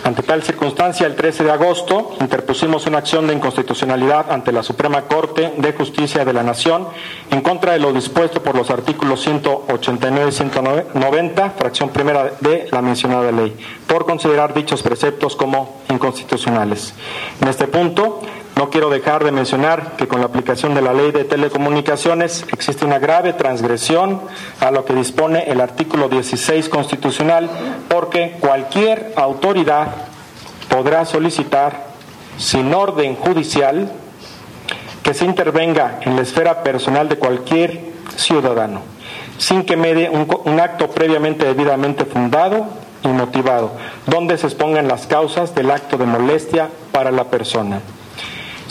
Ante 0.03 0.23
tal 0.23 0.43
circunstancia, 0.43 1.05
el 1.05 1.15
13 1.15 1.43
de 1.43 1.51
agosto 1.51 2.15
interpusimos 2.19 2.85
una 2.87 2.97
acción 2.99 3.27
de 3.27 3.33
inconstitucionalidad 3.33 4.31
ante 4.31 4.51
la 4.51 4.63
Suprema 4.63 5.03
Corte 5.03 5.53
de 5.57 5.73
Justicia 5.73 6.25
de 6.25 6.33
la 6.33 6.43
Nación 6.43 6.87
en 7.29 7.41
contra 7.41 7.73
de 7.73 7.79
lo 7.79 7.93
dispuesto 7.93 8.41
por 8.41 8.55
los 8.55 8.69
artículos 8.69 9.21
189 9.21 10.29
y 10.29 10.31
190, 10.31 11.49
fracción 11.51 11.89
primera 11.89 12.31
de 12.39 12.67
la 12.71 12.81
mencionada 12.81 13.31
ley, 13.31 13.55
por 13.87 14.05
considerar 14.05 14.53
dichos 14.53 14.81
preceptos 14.81 15.35
como 15.35 15.81
inconstitucionales. 15.89 16.93
En 17.41 17.47
este 17.47 17.67
punto, 17.67 18.21
no 18.55 18.69
quiero 18.69 18.89
dejar 18.89 19.23
de 19.23 19.31
mencionar 19.31 19.95
que 19.97 20.07
con 20.07 20.19
la 20.19 20.27
aplicación 20.27 20.75
de 20.75 20.81
la 20.81 20.93
ley 20.93 21.11
de 21.11 21.23
telecomunicaciones 21.23 22.45
existe 22.51 22.85
una 22.85 22.99
grave 22.99 23.33
transgresión 23.33 24.21
a 24.59 24.71
lo 24.71 24.85
que 24.85 24.93
dispone 24.93 25.45
el 25.49 25.61
artículo 25.61 26.09
16 26.09 26.69
constitucional 26.69 27.49
porque 27.87 28.37
cualquier 28.39 29.13
autoridad 29.15 29.87
podrá 30.69 31.05
solicitar 31.05 31.91
sin 32.37 32.73
orden 32.73 33.15
judicial 33.15 33.91
que 35.03 35.13
se 35.13 35.25
intervenga 35.25 35.99
en 36.01 36.15
la 36.15 36.21
esfera 36.21 36.63
personal 36.63 37.09
de 37.09 37.17
cualquier 37.17 37.79
ciudadano, 38.15 38.81
sin 39.37 39.63
que 39.63 39.77
medie 39.77 40.09
un, 40.09 40.27
un 40.45 40.59
acto 40.59 40.89
previamente 40.91 41.45
debidamente 41.45 42.05
fundado 42.05 42.67
y 43.03 43.07
motivado, 43.07 43.71
donde 44.05 44.37
se 44.37 44.47
expongan 44.47 44.87
las 44.87 45.07
causas 45.07 45.55
del 45.55 45.71
acto 45.71 45.97
de 45.97 46.05
molestia 46.05 46.69
para 46.91 47.11
la 47.11 47.25
persona. 47.25 47.79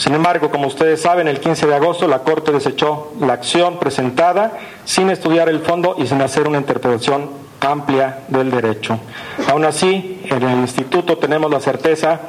Sin 0.01 0.15
embargo, 0.15 0.49
como 0.49 0.65
ustedes 0.65 0.99
saben, 0.99 1.27
el 1.27 1.39
15 1.39 1.67
de 1.67 1.75
agosto 1.75 2.07
la 2.07 2.23
Corte 2.23 2.51
desechó 2.51 3.13
la 3.19 3.33
acción 3.33 3.77
presentada 3.77 4.57
sin 4.83 5.11
estudiar 5.11 5.47
el 5.47 5.59
fondo 5.59 5.93
y 5.95 6.07
sin 6.07 6.19
hacer 6.23 6.47
una 6.47 6.57
interpretación 6.57 7.29
amplia 7.59 8.21
del 8.27 8.49
derecho. 8.49 8.99
Aún 9.47 9.63
así, 9.63 10.19
en 10.23 10.41
el 10.41 10.57
Instituto 10.61 11.19
tenemos 11.19 11.51
la 11.51 11.59
certeza 11.59 12.19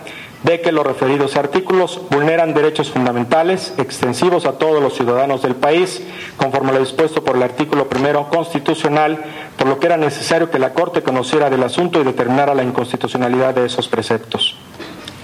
de 0.43 0.61
que 0.61 0.71
los 0.71 0.87
referidos 0.87 1.35
artículos 1.37 2.02
vulneran 2.11 2.52
derechos 2.52 2.91
fundamentales 2.91 3.73
extensivos 3.79 4.45
a 4.45 4.59
todos 4.59 4.83
los 4.83 4.93
ciudadanos 4.93 5.41
del 5.41 5.55
país, 5.55 6.02
conforme 6.37 6.75
lo 6.75 6.79
dispuesto 6.79 7.25
por 7.25 7.37
el 7.37 7.43
artículo 7.43 7.88
primero 7.88 8.29
constitucional, 8.29 9.19
por 9.57 9.67
lo 9.67 9.81
que 9.81 9.87
era 9.87 9.97
necesario 9.97 10.50
que 10.50 10.59
la 10.59 10.75
Corte 10.75 11.00
conociera 11.00 11.49
del 11.49 11.62
asunto 11.62 12.02
y 12.02 12.05
determinara 12.05 12.55
la 12.55 12.64
inconstitucionalidad 12.64 13.55
de 13.55 13.64
esos 13.64 13.88
preceptos. 13.88 14.59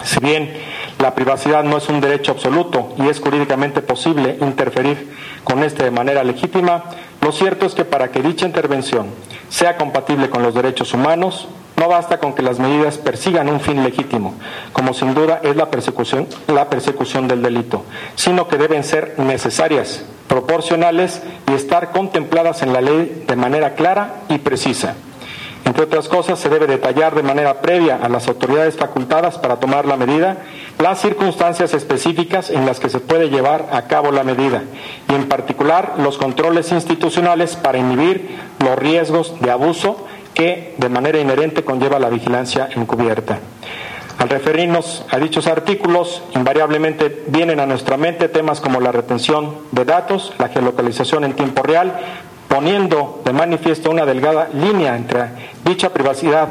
Si 0.03 0.21
bien 0.21 0.55
la 0.99 1.15
privacidad 1.15 1.63
no 1.65 1.77
es 1.77 1.89
un 1.89 2.01
derecho 2.01 2.33
absoluto 2.33 2.95
y 2.99 3.09
es 3.09 3.21
jurídicamente 3.21 3.83
posible 3.83 4.37
interferir 4.41 5.15
con 5.45 5.63
este 5.63 5.85
de 5.85 5.91
manera 5.91 6.25
legítima, 6.25 6.85
lo 7.21 7.33
cierto 7.33 7.67
es 7.67 7.75
que 7.75 7.85
para 7.85 8.11
que 8.11 8.23
dicha 8.23 8.47
intervención 8.47 9.07
sea 9.49 9.77
compatible 9.77 10.29
con 10.29 10.43
los 10.43 10.55
derechos 10.55 10.93
humanos, 10.95 11.49
no 11.77 11.89
basta 11.89 12.19
con 12.19 12.35
que 12.35 12.43
las 12.43 12.59
medidas 12.59 12.99
persigan 12.99 13.49
un 13.49 13.61
fin 13.61 13.85
legítimo, 13.85 14.35
como 14.73 14.93
sin 14.93 15.15
duda 15.15 15.41
es 15.45 15.55
la 15.55 15.71
persecución, 15.71 16.27
la 16.49 16.69
persecución 16.69 17.29
del 17.29 17.43
delito, 17.43 17.85
sino 18.17 18.49
que 18.49 18.59
deben 18.59 18.83
ser 18.83 19.15
necesarias, 19.19 20.05
proporcionales 20.27 21.23
y 21.49 21.53
estar 21.53 21.93
contempladas 21.93 22.63
en 22.63 22.73
la 22.73 22.81
ley 22.81 23.25
de 23.27 23.37
manera 23.37 23.75
clara 23.75 24.23
y 24.29 24.39
precisa. 24.39 24.97
Entre 25.65 25.85
otras 25.85 26.09
cosas, 26.09 26.39
se 26.39 26.49
debe 26.49 26.67
detallar 26.67 27.15
de 27.15 27.23
manera 27.23 27.61
previa 27.61 27.99
a 28.03 28.09
las 28.09 28.27
autoridades 28.27 28.77
facultadas 28.77 29.39
para 29.39 29.57
tomar 29.57 29.85
la 29.85 29.97
medida 29.97 30.39
las 30.79 31.01
circunstancias 31.01 31.75
específicas 31.75 32.51
en 32.51 32.65
las 32.65 32.79
que 32.79 32.89
se 32.89 33.01
puede 33.01 33.31
llevar 33.31 33.69
a 33.73 33.83
cabo 33.83 34.13
la 34.13 34.25
medida 34.25 34.63
y, 35.09 35.15
en 35.15 35.29
particular, 35.29 35.95
los 35.99 36.19
controles 36.19 36.71
institucionales 36.73 37.57
para 37.57 37.79
inhibir 37.79 38.39
los 38.61 38.79
riesgos 38.79 39.41
de 39.41 39.51
abuso 39.51 40.07
que, 40.35 40.75
de 40.79 40.89
manera 40.89 41.19
inherente, 41.19 41.65
conlleva 41.65 41.99
la 41.99 42.09
vigilancia 42.09 42.69
encubierta. 42.75 43.41
Al 44.19 44.29
referirnos 44.29 45.05
a 45.11 45.19
dichos 45.19 45.47
artículos, 45.47 46.23
invariablemente 46.35 47.25
vienen 47.29 47.61
a 47.61 47.67
nuestra 47.67 47.97
mente 47.97 48.29
temas 48.29 48.61
como 48.61 48.81
la 48.81 48.93
retención 48.93 49.57
de 49.73 49.85
datos, 49.85 50.33
la 50.39 50.49
geolocalización 50.49 51.25
en 51.25 51.35
tiempo 51.35 51.63
real, 51.63 52.01
poniendo 52.49 53.21
de 53.25 53.33
manifiesto 53.33 53.91
una 53.91 54.07
delgada 54.07 54.49
línea 54.53 54.97
entre 54.97 55.27
dicha 55.65 55.93
privacidad 55.93 56.49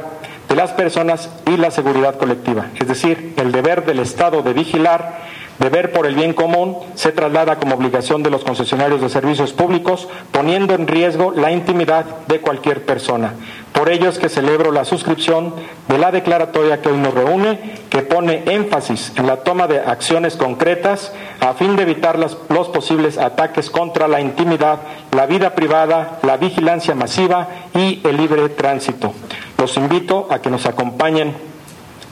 las 0.57 0.71
personas 0.71 1.29
y 1.45 1.55
la 1.55 1.69
seguridad 1.69 2.15
colectiva. 2.15 2.71
Es 2.79 2.87
decir, 2.87 3.35
el 3.37 3.51
deber 3.51 3.85
del 3.85 3.99
Estado 3.99 4.41
de 4.41 4.53
vigilar, 4.53 5.19
de 5.59 5.69
ver 5.69 5.91
por 5.91 6.07
el 6.07 6.15
bien 6.15 6.33
común, 6.33 6.77
se 6.95 7.11
traslada 7.11 7.57
como 7.57 7.75
obligación 7.75 8.23
de 8.23 8.31
los 8.31 8.43
concesionarios 8.43 8.99
de 8.99 9.09
servicios 9.09 9.53
públicos, 9.53 10.07
poniendo 10.31 10.73
en 10.73 10.87
riesgo 10.87 11.31
la 11.31 11.51
intimidad 11.51 12.05
de 12.27 12.41
cualquier 12.41 12.83
persona. 12.85 13.33
Por 13.71 13.91
ello 13.91 14.09
es 14.09 14.17
que 14.17 14.29
celebro 14.29 14.71
la 14.71 14.83
suscripción 14.83 15.53
de 15.87 15.99
la 15.99 16.11
declaratoria 16.11 16.81
que 16.81 16.89
hoy 16.89 16.97
nos 16.97 17.13
reúne, 17.13 17.59
que 17.91 18.01
pone 18.01 18.41
énfasis 18.47 19.13
en 19.15 19.27
la 19.27 19.37
toma 19.37 19.67
de 19.67 19.79
acciones 19.79 20.37
concretas 20.37 21.13
a 21.39 21.53
fin 21.53 21.75
de 21.75 21.83
evitar 21.83 22.17
los 22.17 22.67
posibles 22.69 23.19
ataques 23.19 23.69
contra 23.69 24.07
la 24.07 24.21
intimidad, 24.21 24.79
la 25.11 25.27
vida 25.27 25.53
privada, 25.53 26.17
la 26.23 26.37
vigilancia 26.37 26.95
masiva 26.95 27.47
y 27.75 28.01
el 28.03 28.17
libre 28.17 28.49
tránsito. 28.49 29.13
Los 29.57 29.77
invito 29.77 30.27
a 30.29 30.39
que 30.39 30.49
nos 30.49 30.65
acompañen 30.65 31.33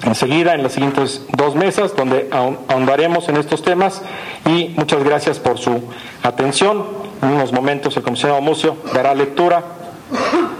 enseguida 0.03 0.53
en 0.53 0.63
las 0.63 0.73
siguientes 0.73 1.25
dos 1.35 1.55
mesas 1.55 1.95
donde 1.95 2.29
ahondaremos 2.31 3.29
en 3.29 3.37
estos 3.37 3.63
temas 3.63 4.01
y 4.45 4.73
muchas 4.75 5.03
gracias 5.03 5.39
por 5.39 5.57
su 5.57 5.81
atención. 6.23 6.85
En 7.21 7.29
unos 7.29 7.53
momentos 7.53 7.95
el 7.97 8.03
comisionado 8.03 8.41
Mucio 8.41 8.77
dará 8.93 9.15
lectura 9.15 9.63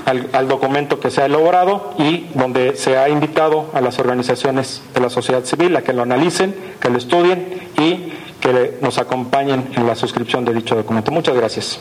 al, 0.06 0.48
documento 0.48 1.00
que 1.00 1.10
se 1.10 1.22
ha 1.22 1.26
elaborado 1.26 1.94
y 1.98 2.28
donde 2.34 2.76
se 2.76 2.98
ha 2.98 3.10
invitado 3.10 3.70
a 3.74 3.82
las 3.82 4.00
organizaciones 4.00 4.82
de 4.94 5.02
la 5.02 5.10
sociedad 5.10 5.44
civil 5.44 5.76
a 5.76 5.82
que 5.82 5.94
lo 5.94 6.04
analicen, 6.04 6.56
que 6.80 6.90
lo 6.90 6.98
estudien 6.98 7.70
y 7.78 8.14
que 8.40 8.78
nos 8.82 8.98
acompañen 8.98 9.72
en 9.76 9.88
la 9.88 9.96
suscripción 9.96 10.46
de 10.46 10.54
dicho 10.54 10.76
documento. 10.76 11.12
Muchas 11.12 11.36
gracias. 11.36 11.80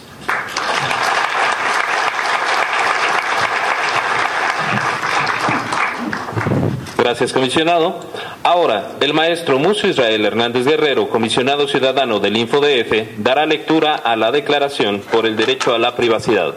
Gracias, 7.05 7.35
comisionado. 7.35 8.01
Ahora, 8.43 8.93
el 9.03 9.13
maestro 9.13 9.59
Mucio 9.59 9.91
Israel 9.91 10.25
Hernández 10.25 10.65
Guerrero, 10.65 11.11
comisionado 11.11 11.69
ciudadano 11.69 12.19
del 12.19 12.35
InfoDF, 12.35 13.19
dará 13.19 13.45
lectura 13.45 13.95
a 13.95 14.17
la 14.17 14.33
declaración 14.33 15.03
por 15.13 15.27
el 15.27 15.37
derecho 15.37 15.75
a 15.75 15.79
la 15.79 15.95
privacidad. 15.97 16.55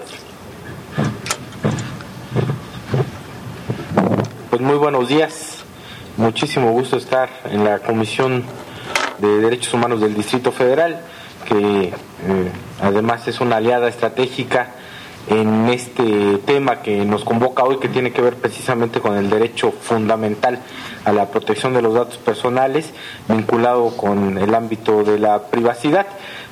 Pues 4.50 4.62
muy 4.62 4.76
buenos 4.76 5.10
días. 5.10 5.66
Muchísimo 6.16 6.72
gusto 6.72 6.96
estar 6.96 7.30
en 7.52 7.66
la 7.66 7.80
Comisión 7.80 8.46
de 9.18 9.28
Derechos 9.40 9.74
Humanos 9.74 10.00
del 10.00 10.16
Distrito 10.16 10.54
Federal, 10.54 11.02
que 11.46 11.90
eh, 11.90 11.94
además 12.82 13.28
es 13.28 13.42
una 13.42 13.58
aliada 13.58 13.90
estratégica 13.90 14.77
en 15.30 15.70
este 15.70 16.38
tema 16.46 16.82
que 16.82 17.06
nos 17.06 17.24
convoca 17.24 17.64
hoy, 17.64 17.78
que 17.80 17.90
tiene 17.90 18.12
que 18.12 18.22
ver 18.22 18.36
precisamente 18.36 19.02
con 19.02 19.18
el 19.18 19.30
derecho 19.30 19.72
fundamental 19.72 20.60
a 21.06 21.12
la 21.12 21.28
protección 21.28 21.74
de 21.74 21.82
los 21.82 21.94
datos 21.94 22.18
personales, 22.18 22.94
vinculado 23.28 23.96
con 23.98 24.38
el 24.38 24.56
ámbito 24.56 25.04
de 25.04 25.20
la 25.20 25.44
privacidad. 25.44 26.08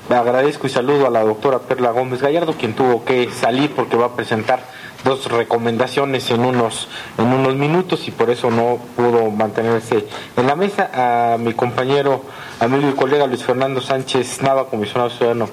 Agradezco 0.10 0.68
y 0.68 0.70
saludo 0.70 1.08
a 1.08 1.10
la 1.10 1.24
doctora 1.24 1.60
Perla 1.60 1.92
Gómez 1.92 2.22
Gallardo, 2.22 2.54
quien 2.54 2.74
tuvo 2.74 3.04
que 3.06 3.32
salir 3.32 3.72
porque 3.72 3.98
va 3.98 4.08
a 4.08 4.16
presentar 4.16 4.60
dos 5.04 5.32
recomendaciones 5.32 6.30
en 6.32 6.42
unos, 6.44 6.88
en 7.18 7.28
unos 7.28 7.56
minutos 7.56 8.08
y 8.08 8.12
por 8.12 8.30
eso 8.30 8.52
no 8.52 8.80
pudo 8.96 9.32
mantenerse 9.32 10.06
en 10.36 10.48
la 10.48 10.56
mesa. 10.56 10.90
A 10.94 11.38
mi 11.38 11.54
compañero, 11.54 12.24
amigo 12.60 12.90
y 12.90 12.94
colega 12.94 13.28
Luis 13.28 13.44
Fernando 13.44 13.82
Sánchez 13.82 14.42
Nava, 14.42 14.68
comisionado 14.68 15.10
ciudadano 15.12 15.50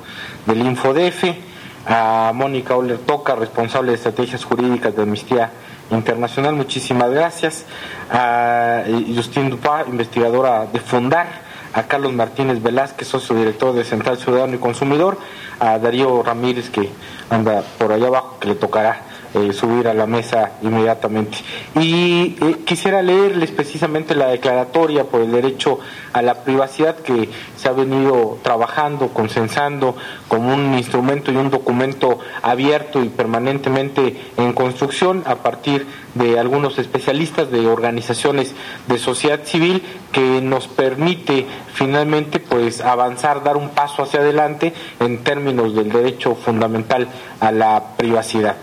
del 0.47 0.67
InfoDF, 0.67 1.52
a 1.87 2.33
Mónica 2.35 2.77
Oler 2.77 2.99
Toca, 2.99 3.35
responsable 3.35 3.91
de 3.91 3.97
estrategias 3.97 4.45
jurídicas 4.45 4.95
de 4.95 5.03
Amnistía 5.03 5.51
Internacional, 5.91 6.55
muchísimas 6.55 7.11
gracias, 7.11 7.67
a 8.11 8.83
Justin 9.15 9.51
Dupá, 9.51 9.85
investigadora 9.89 10.67
de 10.67 10.81
Fundar, 10.81 11.27
a 11.75 11.83
Carlos 11.85 12.13
Martínez 12.13 12.63
Velázquez, 12.63 13.09
socio 13.09 13.35
director 13.35 13.75
de 13.75 13.85
Central 13.85 14.19
Ciudadano 14.19 14.55
y 14.55 14.59
Consumidor, 14.59 15.19
a 15.59 15.79
Darío 15.79 16.23
Ramírez 16.23 16.71
que 16.71 16.91
anda 17.31 17.63
por 17.79 17.93
allá 17.93 18.09
abajo, 18.09 18.39
que 18.39 18.49
le 18.49 18.55
tocará 18.55 19.12
eh, 19.35 19.53
subir 19.53 19.89
a 19.89 19.95
la 19.95 20.07
mesa 20.07 20.53
inmediatamente. 20.63 21.39
Y 21.75 22.37
eh, 22.41 22.57
quisiera 22.65 23.03
leerles 23.03 23.51
precisamente 23.51 24.15
la 24.15 24.29
declaratoria 24.29 25.05
por 25.05 25.23
el 25.23 25.33
derecho 25.33 25.79
a 26.13 26.21
la 26.21 26.45
privacidad 26.45 26.97
que 26.97 27.29
se 27.57 27.69
ha 27.69 27.73
venido 27.73 28.39
trabajando, 28.43 29.09
consensando 29.09 29.97
como 30.29 30.53
un 30.53 30.75
instrumento 30.75 31.33
y 31.33 31.37
un 31.37 31.51
documento 31.51 32.19
abierto 32.43 33.03
y 33.03 33.09
permanentemente 33.09 34.17
en 34.37 34.53
construcción 34.53 35.23
a 35.27 35.37
partir 35.37 35.87
de 36.15 36.39
algunos 36.39 36.79
especialistas 36.79 37.51
de 37.51 37.67
organizaciones 37.67 38.55
de 38.87 38.99
sociedad 38.99 39.41
civil 39.45 39.83
que 40.13 40.43
nos 40.43 40.69
permite 40.69 41.47
finalmente 41.73 42.39
pues 42.39 42.81
avanzar, 42.81 43.43
dar 43.43 43.57
un 43.57 43.71
paso 43.71 44.03
hacia 44.03 44.21
adelante 44.21 44.75
en 45.01 45.25
términos 45.25 45.75
del 45.75 45.91
derecho 45.91 46.35
fundamental 46.35 47.09
a 47.41 47.51
la 47.51 47.83
privacidad. 47.97 48.57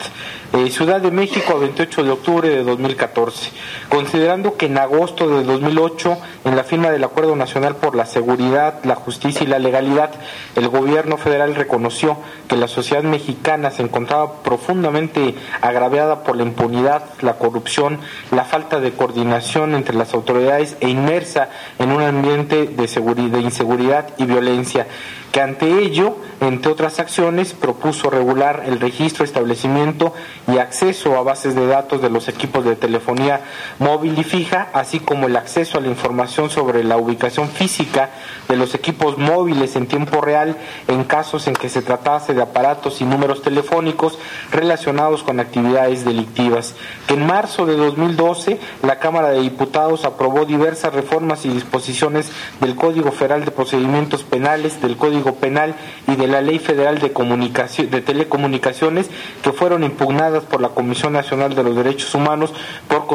Eh, 0.51 0.71
Ciudad 0.71 0.99
de 0.99 1.11
México, 1.11 1.59
28 1.59 2.03
de 2.03 2.09
octubre 2.09 2.49
de 2.49 2.63
2014. 2.63 3.51
Considerando 3.89 4.55
que 4.55 4.67
en 4.67 4.77
agosto 4.77 5.27
de 5.27 5.43
2008, 5.43 6.17
en 6.45 6.55
la 6.55 6.63
firma 6.63 6.91
del 6.91 7.03
Acuerdo 7.03 7.35
Nacional 7.35 7.75
por 7.75 7.95
la 7.95 8.05
Seguridad, 8.05 8.83
la 8.83 8.93
Justicia 8.93 9.43
y 9.43 9.47
la 9.47 9.57
Legalidad, 9.57 10.11
el 10.55 10.67
gobierno 10.67 11.17
federal 11.17 11.55
reconoció 11.55 12.15
que 12.47 12.55
la 12.55 12.67
sociedad 12.67 13.01
mexicana 13.01 13.71
se 13.71 13.81
encontraba 13.81 14.43
profundamente 14.43 15.33
agraviada 15.61 16.23
por 16.23 16.35
la 16.35 16.43
impunidad, 16.43 17.03
la 17.21 17.39
corrupción, 17.39 17.97
la 18.29 18.45
falta 18.45 18.79
de 18.79 18.91
coordinación 18.91 19.73
entre 19.73 19.95
las 19.95 20.13
autoridades 20.13 20.77
e 20.81 20.89
inmersa 20.89 21.49
en 21.79 21.91
un 21.91 22.03
ambiente 22.03 22.67
de, 22.67 22.87
seguridad, 22.87 23.39
de 23.39 23.41
inseguridad 23.41 24.09
y 24.17 24.25
violencia 24.25 24.85
que 25.31 25.41
ante 25.41 25.83
ello, 25.83 26.15
entre 26.41 26.71
otras 26.71 26.99
acciones, 26.99 27.53
propuso 27.53 28.09
regular 28.09 28.63
el 28.65 28.79
registro, 28.79 29.23
establecimiento 29.23 30.13
y 30.47 30.57
acceso 30.57 31.17
a 31.17 31.23
bases 31.23 31.55
de 31.55 31.67
datos 31.67 32.01
de 32.01 32.09
los 32.09 32.27
equipos 32.27 32.65
de 32.65 32.75
telefonía 32.75 33.41
móvil 33.79 34.17
y 34.19 34.23
fija, 34.23 34.69
así 34.73 34.99
como 34.99 35.27
el 35.27 35.35
acceso 35.35 35.77
a 35.77 35.81
la 35.81 35.87
información 35.87 36.49
sobre 36.49 36.83
la 36.83 36.97
ubicación 36.97 37.49
física 37.49 38.09
de 38.47 38.55
los 38.55 38.75
equipos 38.75 39.17
móviles 39.17 39.75
en 39.75 39.87
tiempo 39.87 40.21
real 40.21 40.57
en 40.87 41.03
casos 41.05 41.47
en 41.47 41.53
que 41.53 41.69
se 41.69 41.81
tratase 41.81 42.33
de 42.33 42.41
aparatos 42.41 43.01
y 43.01 43.05
números 43.05 43.41
telefónicos 43.41 44.19
relacionados 44.51 45.23
con 45.23 45.39
actividades 45.39 46.05
delictivas. 46.05 46.75
En 47.07 47.25
marzo 47.25 47.65
de 47.65 47.75
2012 47.75 48.59
la 48.83 48.99
Cámara 48.99 49.29
de 49.29 49.41
Diputados 49.41 50.05
aprobó 50.05 50.45
diversas 50.45 50.93
reformas 50.93 51.45
y 51.45 51.49
disposiciones 51.49 52.31
del 52.59 52.75
Código 52.75 53.11
Federal 53.11 53.45
de 53.45 53.51
Procedimientos 53.51 54.23
Penales, 54.23 54.81
del 54.81 54.97
Código 54.97 55.35
Penal 55.35 55.75
y 56.07 56.15
de 56.15 56.27
la 56.27 56.41
Ley 56.41 56.59
Federal 56.59 56.99
de, 56.99 57.13
Comunicación, 57.13 57.89
de 57.89 58.01
Telecomunicaciones 58.01 59.09
que 59.41 59.53
fueron 59.53 59.83
impugnadas 59.83 60.43
por 60.43 60.61
la 60.61 60.69
Comisión 60.69 61.13
Nacional 61.13 61.55
de 61.55 61.63
los 61.63 61.75
Derechos 61.75 62.13
Humanos 62.13 62.53
por 62.87 63.07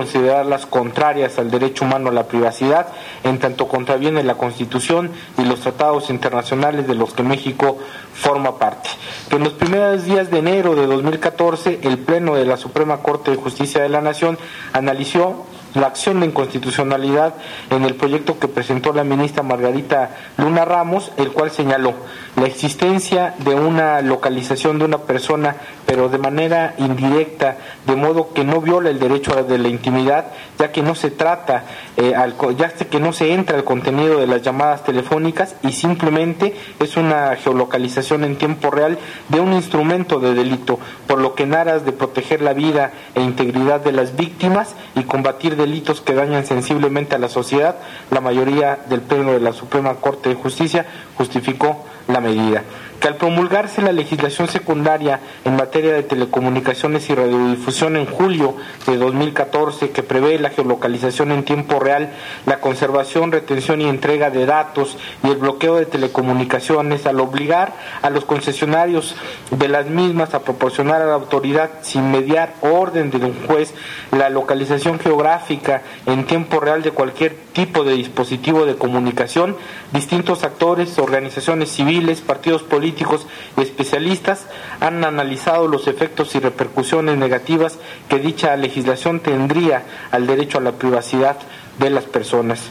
contrarias 0.66 1.38
al 1.38 1.50
derecho 1.50 1.84
humano 1.84 2.10
a 2.10 2.12
la 2.12 2.28
privacidad, 2.28 2.88
en 3.22 3.38
tanto 3.38 3.68
contraviene 3.68 4.22
la 4.22 4.36
Constitución 4.36 5.10
y 5.38 5.44
los 5.44 5.60
tratados 5.60 6.10
internacionales 6.10 6.86
de 6.86 6.94
los 6.94 7.12
que 7.12 7.22
México 7.22 7.78
forma 8.14 8.58
parte. 8.58 8.90
Que 9.28 9.36
en 9.36 9.44
los 9.44 9.52
primeros 9.54 10.04
días 10.04 10.30
de 10.30 10.38
enero 10.38 10.74
de 10.74 10.86
2014 10.86 11.80
el 11.82 11.98
Pleno 11.98 12.34
de 12.34 12.46
la 12.46 12.56
Suprema 12.56 12.98
Corte 12.98 13.30
de 13.30 13.36
Justicia 13.36 13.82
de 13.82 13.88
la 13.88 14.00
Nación 14.00 14.38
analizó 14.72 15.44
la 15.74 15.88
acción 15.88 16.20
de 16.20 16.26
inconstitucionalidad 16.26 17.34
en 17.70 17.84
el 17.84 17.94
proyecto 17.94 18.38
que 18.38 18.48
presentó 18.48 18.92
la 18.92 19.04
ministra 19.04 19.42
Margarita 19.42 20.10
Luna 20.38 20.64
Ramos, 20.64 21.12
el 21.16 21.32
cual 21.32 21.50
señaló 21.50 21.94
la 22.36 22.46
existencia 22.46 23.34
de 23.38 23.54
una 23.54 24.00
localización 24.00 24.78
de 24.78 24.84
una 24.84 24.98
persona, 24.98 25.56
pero 25.86 26.08
de 26.08 26.18
manera 26.18 26.74
indirecta, 26.78 27.56
de 27.86 27.96
modo 27.96 28.32
que 28.32 28.44
no 28.44 28.60
viola 28.60 28.90
el 28.90 28.98
derecho 28.98 29.42
de 29.42 29.58
la 29.58 29.68
intimidad, 29.68 30.26
ya 30.58 30.72
que 30.72 30.82
no 30.82 30.94
se 30.94 31.10
trata, 31.10 31.64
eh, 31.96 32.14
ya 32.56 32.68
que 32.70 33.00
no 33.00 33.12
se 33.12 33.32
entra 33.32 33.56
al 33.56 33.64
contenido 33.64 34.18
de 34.18 34.26
las 34.26 34.42
llamadas 34.42 34.84
telefónicas 34.84 35.54
y 35.62 35.72
simplemente 35.72 36.56
es 36.80 36.96
una 36.96 37.36
geolocalización 37.36 38.24
en 38.24 38.36
tiempo 38.36 38.70
real 38.70 38.98
de 39.28 39.40
un 39.40 39.52
instrumento 39.52 40.18
de 40.18 40.34
delito, 40.34 40.78
por 41.06 41.20
lo 41.20 41.34
que 41.34 41.44
en 41.44 41.54
aras 41.54 41.84
de 41.84 41.92
proteger 41.92 42.42
la 42.42 42.52
vida 42.52 42.92
e 43.14 43.22
integridad 43.22 43.80
de 43.80 43.92
las 43.92 44.16
víctimas 44.16 44.74
y 44.94 45.04
combatir 45.04 45.56
delitos 45.64 46.02
que 46.02 46.14
dañan 46.14 46.44
sensiblemente 46.44 47.14
a 47.14 47.18
la 47.18 47.28
sociedad, 47.28 47.76
la 48.10 48.20
mayoría 48.20 48.80
del 48.88 49.00
Pleno 49.00 49.32
de 49.32 49.40
la 49.40 49.52
Suprema 49.52 49.94
Corte 49.94 50.28
de 50.28 50.34
Justicia 50.34 50.86
justificó 51.16 51.84
la 52.06 52.20
medida 52.20 52.62
que 53.04 53.08
al 53.08 53.16
promulgarse 53.16 53.82
la 53.82 53.92
legislación 53.92 54.48
secundaria 54.48 55.20
en 55.44 55.56
materia 55.56 55.92
de 55.92 56.04
telecomunicaciones 56.04 57.10
y 57.10 57.14
radiodifusión 57.14 57.96
en 57.96 58.06
julio 58.06 58.56
de 58.86 58.96
2014 58.96 59.90
que 59.90 60.02
prevé 60.02 60.38
la 60.38 60.48
geolocalización 60.48 61.30
en 61.30 61.44
tiempo 61.44 61.80
real, 61.80 62.14
la 62.46 62.60
conservación, 62.60 63.30
retención 63.30 63.82
y 63.82 63.90
entrega 63.90 64.30
de 64.30 64.46
datos 64.46 64.96
y 65.22 65.28
el 65.28 65.36
bloqueo 65.36 65.76
de 65.76 65.84
telecomunicaciones, 65.84 67.04
al 67.04 67.20
obligar 67.20 67.74
a 68.00 68.08
los 68.08 68.24
concesionarios 68.24 69.14
de 69.50 69.68
las 69.68 69.84
mismas 69.84 70.32
a 70.32 70.40
proporcionar 70.40 71.02
a 71.02 71.06
la 71.06 71.12
autoridad 71.12 71.72
sin 71.82 72.10
mediar 72.10 72.54
orden 72.62 73.10
de 73.10 73.18
un 73.18 73.34
juez 73.46 73.74
la 74.12 74.30
localización 74.30 74.98
geográfica 74.98 75.82
en 76.06 76.24
tiempo 76.24 76.58
real 76.58 76.82
de 76.82 76.92
cualquier 76.92 77.36
tipo 77.52 77.84
de 77.84 77.92
dispositivo 77.92 78.64
de 78.64 78.76
comunicación, 78.76 79.58
distintos 79.92 80.42
actores, 80.42 80.98
organizaciones 80.98 81.68
civiles, 81.70 82.22
partidos 82.22 82.62
políticos, 82.62 82.93
y 83.00 83.60
especialistas 83.60 84.46
han 84.80 85.04
analizado 85.04 85.68
los 85.68 85.88
efectos 85.88 86.34
y 86.34 86.40
repercusiones 86.40 87.16
negativas 87.16 87.78
que 88.08 88.18
dicha 88.18 88.56
legislación 88.56 89.20
tendría 89.20 89.84
al 90.10 90.26
derecho 90.26 90.58
a 90.58 90.62
la 90.62 90.72
privacidad 90.72 91.36
de 91.78 91.90
las 91.90 92.04
personas 92.04 92.70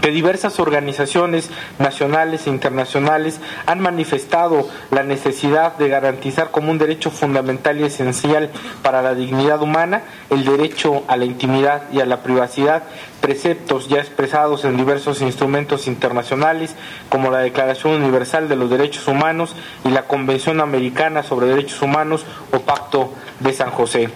que 0.00 0.10
diversas 0.10 0.60
organizaciones 0.60 1.50
nacionales 1.78 2.46
e 2.46 2.50
internacionales 2.50 3.40
han 3.66 3.80
manifestado 3.80 4.68
la 4.90 5.02
necesidad 5.02 5.76
de 5.76 5.88
garantizar 5.88 6.50
como 6.50 6.70
un 6.70 6.78
derecho 6.78 7.10
fundamental 7.10 7.80
y 7.80 7.84
esencial 7.84 8.50
para 8.82 9.02
la 9.02 9.14
dignidad 9.14 9.62
humana 9.62 10.02
el 10.30 10.44
derecho 10.44 11.04
a 11.08 11.16
la 11.16 11.24
intimidad 11.24 11.82
y 11.92 12.00
a 12.00 12.06
la 12.06 12.22
privacidad, 12.22 12.82
preceptos 13.20 13.88
ya 13.88 13.98
expresados 13.98 14.64
en 14.64 14.76
diversos 14.76 15.22
instrumentos 15.22 15.86
internacionales 15.86 16.74
como 17.08 17.30
la 17.30 17.38
Declaración 17.38 17.94
Universal 17.94 18.48
de 18.48 18.56
los 18.56 18.70
Derechos 18.70 19.08
Humanos 19.08 19.54
y 19.84 19.90
la 19.90 20.02
Convención 20.02 20.60
Americana 20.60 21.22
sobre 21.22 21.46
Derechos 21.46 21.82
Humanos 21.82 22.24
o 22.52 22.60
Pacto 22.60 23.12
de 23.40 23.52
San 23.52 23.70
José. 23.70 24.10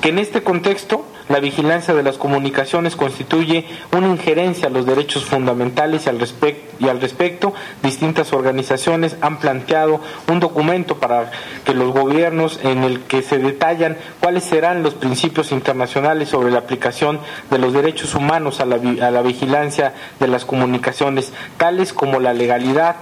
Que 0.00 0.10
en 0.10 0.18
este 0.18 0.42
contexto 0.42 1.06
la 1.28 1.40
vigilancia 1.40 1.94
de 1.94 2.02
las 2.02 2.18
comunicaciones 2.18 2.96
constituye 2.96 3.66
una 3.92 4.08
injerencia 4.08 4.68
a 4.68 4.70
los 4.70 4.86
derechos 4.86 5.24
fundamentales 5.24 6.06
y 6.06 6.88
al, 6.88 7.00
respecto 7.00 7.52
distintas 7.82 8.32
organizaciones 8.32 9.16
han 9.20 9.38
planteado 9.38 10.00
un 10.28 10.40
documento 10.40 10.98
para 10.98 11.30
que 11.64 11.74
los 11.74 11.92
gobiernos 11.92 12.60
en 12.62 12.84
el 12.84 13.00
que 13.00 13.22
se 13.22 13.38
detallan 13.38 13.96
cuáles 14.20 14.44
serán 14.44 14.82
los 14.82 14.94
principios 14.94 15.52
internacionales 15.52 16.28
sobre 16.28 16.50
la 16.50 16.58
aplicación 16.58 17.20
de 17.50 17.58
los 17.58 17.72
derechos 17.72 18.14
humanos 18.14 18.60
a 18.60 18.66
la 18.66 19.22
vigilancia 19.22 19.94
de 20.20 20.28
las 20.28 20.44
comunicaciones, 20.44 21.32
tales 21.56 21.92
como 21.92 22.20
la 22.20 22.32
legalidad, 22.32 22.96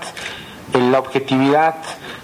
la 0.73 0.99
objetividad, 0.99 1.77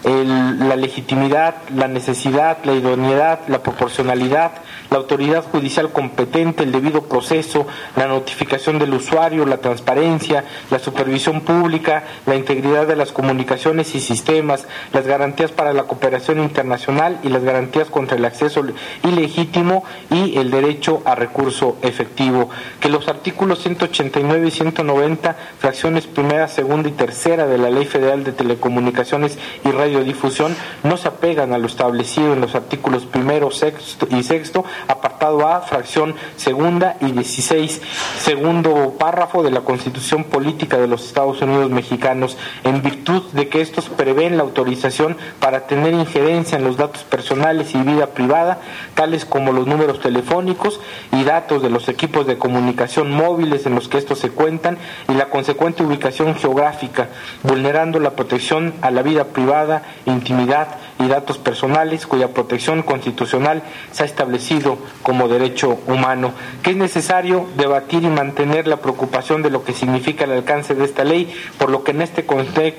la 0.04 0.76
legitimidad, 0.76 1.56
la 1.74 1.88
necesidad, 1.88 2.58
la 2.64 2.72
idoneidad, 2.72 3.40
la 3.48 3.62
proporcionalidad, 3.62 4.52
la 4.90 4.98
autoridad 4.98 5.44
judicial 5.44 5.90
competente, 5.92 6.64
el 6.64 6.72
debido 6.72 7.02
proceso, 7.02 7.66
la 7.96 8.06
notificación 8.06 8.78
del 8.78 8.94
usuario, 8.94 9.46
la 9.46 9.58
transparencia, 9.58 10.44
la 10.70 10.78
supervisión 10.78 11.42
pública, 11.42 12.04
la 12.26 12.36
integridad 12.36 12.86
de 12.86 12.96
las 12.96 13.12
comunicaciones 13.12 13.94
y 13.94 14.00
sistemas, 14.00 14.66
las 14.92 15.06
garantías 15.06 15.52
para 15.52 15.72
la 15.72 15.84
cooperación 15.84 16.40
internacional 16.40 17.18
y 17.22 17.28
las 17.28 17.44
garantías 17.44 17.88
contra 17.88 18.16
el 18.16 18.24
acceso 18.24 18.62
ilegítimo 19.04 19.84
y 20.10 20.38
el 20.38 20.50
derecho 20.50 21.02
a 21.04 21.14
recurso 21.14 21.76
efectivo. 21.82 22.50
Que 22.80 22.88
los 22.88 23.08
artículos 23.08 23.60
189 23.62 24.48
y 24.48 24.50
190, 24.50 25.36
fracciones 25.58 26.06
primera, 26.06 26.48
segunda 26.48 26.88
y 26.88 26.92
tercera 26.92 27.46
de 27.46 27.58
la 27.58 27.70
Ley 27.70 27.84
Federal 27.84 28.24
de 28.24 28.32
Telecomunicaciones 28.32 29.38
y 29.64 29.70
Radiodifusión 29.70 30.54
no 30.82 30.96
se 30.96 31.08
apegan 31.08 31.52
a 31.52 31.58
lo 31.58 31.66
establecido 31.66 32.32
en 32.32 32.40
los 32.40 32.54
artículos 32.54 33.06
primero 33.06 33.50
sexto 33.50 34.06
y 34.10 34.22
sexto, 34.22 34.64
apartado 34.88 35.46
A, 35.46 35.60
fracción 35.60 36.14
segunda 36.36 36.96
y 37.00 37.12
16, 37.12 37.80
segundo 38.18 38.94
párrafo 38.98 39.42
de 39.42 39.50
la 39.50 39.60
Constitución 39.60 40.24
Política 40.24 40.78
de 40.78 40.88
los 40.88 41.04
Estados 41.06 41.40
Unidos 41.42 41.70
Mexicanos, 41.70 42.36
en 42.64 42.82
virtud 42.82 43.22
de 43.32 43.48
que 43.48 43.60
estos 43.60 43.88
prevén 43.88 44.36
la 44.36 44.42
autorización 44.42 45.16
para 45.40 45.66
tener 45.66 45.94
injerencia 45.94 46.58
en 46.58 46.64
los 46.64 46.76
datos 46.76 47.02
personales 47.04 47.74
y 47.74 47.78
vida 47.78 48.08
privada, 48.08 48.60
tales 48.94 49.24
como 49.24 49.52
los 49.52 49.66
números 49.66 50.00
telefónicos 50.00 50.80
y 51.12 51.24
datos 51.24 51.62
de 51.62 51.70
los 51.70 51.88
equipos 51.88 52.26
de 52.26 52.38
comunicación 52.38 53.10
móviles 53.10 53.66
en 53.66 53.74
los 53.74 53.88
que 53.88 53.98
estos 53.98 54.18
se 54.18 54.30
cuentan 54.30 54.78
y 55.08 55.14
la 55.14 55.26
consecuente 55.26 55.82
ubicación 55.82 56.34
geográfica, 56.34 57.08
vulnerando 57.42 58.00
la 58.00 58.12
protección 58.12 58.74
a 58.82 58.90
la 58.90 59.02
vida 59.02 59.24
privada, 59.24 59.82
intimidad 60.06 60.68
y 61.00 61.08
datos 61.08 61.38
personales 61.38 62.06
cuya 62.06 62.28
protección 62.28 62.82
constitucional 62.82 63.62
se 63.90 64.02
ha 64.02 64.06
establecido 64.06 64.76
como 65.02 65.28
derecho 65.28 65.78
humano, 65.86 66.32
que 66.62 66.70
es 66.70 66.76
necesario 66.76 67.46
debatir 67.56 68.02
y 68.04 68.08
mantener 68.08 68.66
la 68.66 68.76
preocupación 68.76 69.42
de 69.42 69.50
lo 69.50 69.64
que 69.64 69.72
significa 69.72 70.24
el 70.24 70.32
alcance 70.32 70.74
de 70.74 70.84
esta 70.84 71.04
ley, 71.04 71.32
por 71.58 71.70
lo 71.70 71.82
que 71.82 71.92
en 71.92 72.02
este, 72.02 72.24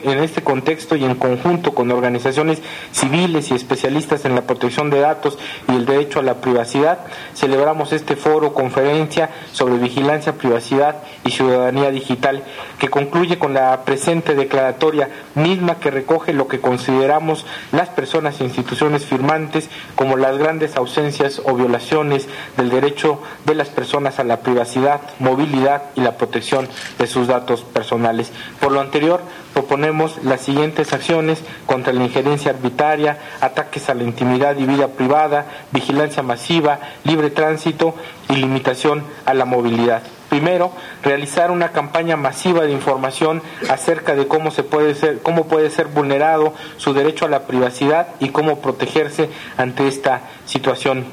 en 0.04 0.20
este 0.20 0.44
contexto 0.44 0.96
y 0.96 1.04
en 1.04 1.16
conjunto 1.16 1.74
con 1.74 1.92
organizaciones 1.92 2.62
civiles 2.92 3.50
y 3.50 3.56
especialistas 3.56 4.26
en 4.26 4.36
la 4.36 4.44
protección 4.44 4.90
de 4.92 5.00
datos 5.00 5.40
y 5.68 5.76
el 5.76 5.86
derecho 5.86 6.20
a 6.20 6.24
la 6.24 6.36
privacidad, 6.36 7.00
celebramos 7.34 7.92
este 7.92 8.16
foro 8.16 8.54
conferencia 8.54 9.32
sobre 9.52 9.78
vigilancia, 9.78 10.34
privacidad 10.34 10.98
y 11.26 11.32
ciudadanía 11.32 11.90
digital, 11.90 12.44
que 12.78 12.90
concluye 12.90 13.40
con 13.40 13.54
la 13.56 13.84
presente 13.84 14.36
declaratoria 14.36 15.10
misma 15.34 15.80
que 15.80 15.90
recoge 15.90 16.34
lo 16.34 16.48
que 16.48 16.60
consideramos 16.60 17.46
las 17.72 17.90
personas 17.90 18.11
e 18.14 18.44
instituciones 18.44 19.06
firmantes 19.06 19.70
como 19.96 20.18
las 20.18 20.38
grandes 20.38 20.76
ausencias 20.76 21.42
o 21.46 21.56
violaciones 21.56 22.28
del 22.58 22.70
derecho 22.70 23.22
de 23.46 23.56
las 23.56 23.70
personas 23.70 24.20
a 24.20 24.26
la 24.26 24.42
privacidad, 24.42 25.00
movilidad 25.20 25.84
y 25.96 26.02
la 26.02 26.18
protección 26.18 26.68
de 27.00 27.08
sus 27.08 27.28
datos 27.28 27.62
personales. 27.64 28.32
Por 28.60 28.74
lo 28.74 28.82
anterior, 28.82 29.22
proponemos 29.54 30.22
las 30.24 30.42
siguientes 30.42 30.92
acciones 30.92 31.42
contra 31.66 31.94
la 31.94 32.04
injerencia 32.04 32.52
arbitraria, 32.52 33.18
ataques 33.40 33.90
a 33.90 33.94
la 33.94 34.04
intimidad 34.04 34.58
y 34.58 34.66
vida 34.66 34.90
privada, 34.90 35.46
vigilancia 35.72 36.22
masiva, 36.22 36.80
libre 37.06 37.30
tránsito 37.30 37.96
y 38.30 38.36
limitación 38.36 39.04
a 39.26 39.34
la 39.34 39.46
movilidad. 39.46 40.04
Primero, 40.32 40.72
realizar 41.04 41.52
una 41.52 41.74
campaña 41.74 42.16
masiva 42.16 42.62
de 42.62 42.72
información 42.72 43.42
acerca 43.70 44.16
de 44.16 44.28
cómo 44.30 44.50
se 44.50 44.64
puede 44.64 44.96
ser, 44.96 45.20
cómo 45.20 45.48
puede 45.48 45.70
ser 45.70 45.88
vulnerado 45.88 46.54
su 46.78 46.94
derecho 46.94 47.26
a 47.26 47.28
la 47.28 47.42
privacidad 47.48 48.08
y 48.22 48.30
cómo 48.30 48.60
protegerse 48.60 49.30
ante 49.58 49.90
esta 49.90 50.22
situación. 50.46 51.04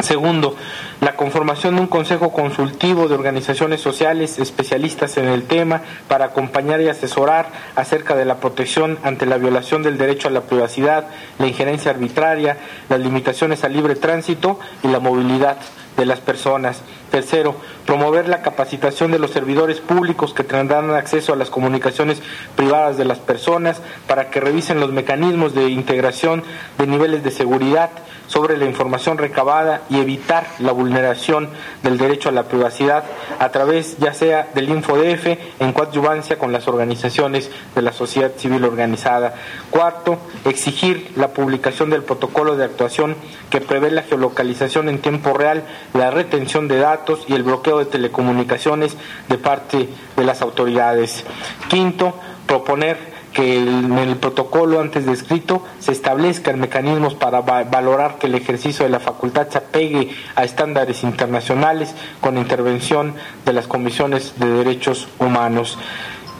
Segundo, 0.00 0.54
la 1.00 1.16
conformación 1.16 1.76
de 1.76 1.80
un 1.80 1.86
consejo 1.86 2.30
consultivo 2.32 3.08
de 3.08 3.14
organizaciones 3.14 3.80
sociales 3.80 4.38
especialistas 4.38 5.16
en 5.16 5.28
el 5.28 5.44
tema 5.44 5.80
para 6.06 6.26
acompañar 6.26 6.82
y 6.82 6.88
asesorar 6.88 7.48
acerca 7.74 8.16
de 8.16 8.26
la 8.26 8.36
protección 8.36 8.98
ante 9.02 9.24
la 9.24 9.38
violación 9.38 9.82
del 9.82 9.96
derecho 9.96 10.28
a 10.28 10.30
la 10.30 10.42
privacidad, 10.42 11.06
la 11.38 11.46
injerencia 11.46 11.90
arbitraria, 11.90 12.58
las 12.90 13.00
limitaciones 13.00 13.64
al 13.64 13.72
libre 13.72 13.94
tránsito 13.94 14.60
y 14.82 14.88
la 14.88 14.98
movilidad 14.98 15.56
de 15.96 16.04
las 16.04 16.20
personas. 16.20 16.82
Tercero, 17.12 17.54
promover 17.84 18.26
la 18.26 18.40
capacitación 18.40 19.12
de 19.12 19.18
los 19.18 19.32
servidores 19.32 19.80
públicos 19.80 20.32
que 20.32 20.44
tendrán 20.44 20.90
acceso 20.92 21.34
a 21.34 21.36
las 21.36 21.50
comunicaciones 21.50 22.22
privadas 22.56 22.96
de 22.96 23.04
las 23.04 23.18
personas 23.18 23.82
para 24.06 24.30
que 24.30 24.40
revisen 24.40 24.80
los 24.80 24.92
mecanismos 24.92 25.54
de 25.54 25.68
integración 25.68 26.42
de 26.78 26.86
niveles 26.86 27.22
de 27.22 27.30
seguridad 27.30 27.90
sobre 28.28 28.56
la 28.56 28.64
información 28.64 29.18
recabada 29.18 29.82
y 29.90 29.98
evitar 29.98 30.46
la 30.58 30.72
vulneración 30.72 31.50
del 31.82 31.98
derecho 31.98 32.30
a 32.30 32.32
la 32.32 32.44
privacidad 32.44 33.04
a 33.38 33.50
través 33.50 33.98
ya 33.98 34.14
sea 34.14 34.48
del 34.54 34.70
InfoDF 34.70 35.26
en 35.60 35.72
coadyuvancia 35.74 36.38
con 36.38 36.50
las 36.50 36.66
organizaciones 36.66 37.50
de 37.74 37.82
la 37.82 37.92
sociedad 37.92 38.32
civil 38.38 38.64
organizada. 38.64 39.34
Cuarto, 39.70 40.18
exigir 40.46 41.12
la 41.16 41.28
publicación 41.28 41.90
del 41.90 42.04
protocolo 42.04 42.56
de 42.56 42.64
actuación 42.64 43.16
que 43.50 43.60
prevé 43.60 43.90
la 43.90 44.02
geolocalización 44.02 44.88
en 44.88 45.02
tiempo 45.02 45.34
real, 45.34 45.64
la 45.92 46.10
retención 46.10 46.68
de 46.68 46.78
y 47.28 47.34
el 47.34 47.42
bloqueo 47.42 47.78
de 47.78 47.86
telecomunicaciones 47.86 48.96
de 49.28 49.38
parte 49.38 49.88
de 50.16 50.24
las 50.24 50.42
autoridades. 50.42 51.24
Quinto, 51.68 52.14
proponer 52.46 53.12
que 53.32 53.58
en 53.58 53.96
el 53.96 54.16
protocolo 54.16 54.80
antes 54.80 55.06
descrito 55.06 55.62
se 55.80 55.92
establezcan 55.92 56.60
mecanismos 56.60 57.14
para 57.14 57.40
valorar 57.40 58.18
que 58.18 58.26
el 58.26 58.34
ejercicio 58.34 58.84
de 58.84 58.90
la 58.90 59.00
facultad 59.00 59.48
se 59.48 59.58
apegue 59.58 60.10
a 60.36 60.44
estándares 60.44 61.02
internacionales 61.02 61.94
con 62.20 62.36
intervención 62.36 63.14
de 63.44 63.52
las 63.54 63.66
comisiones 63.66 64.34
de 64.38 64.46
derechos 64.46 65.08
humanos. 65.18 65.78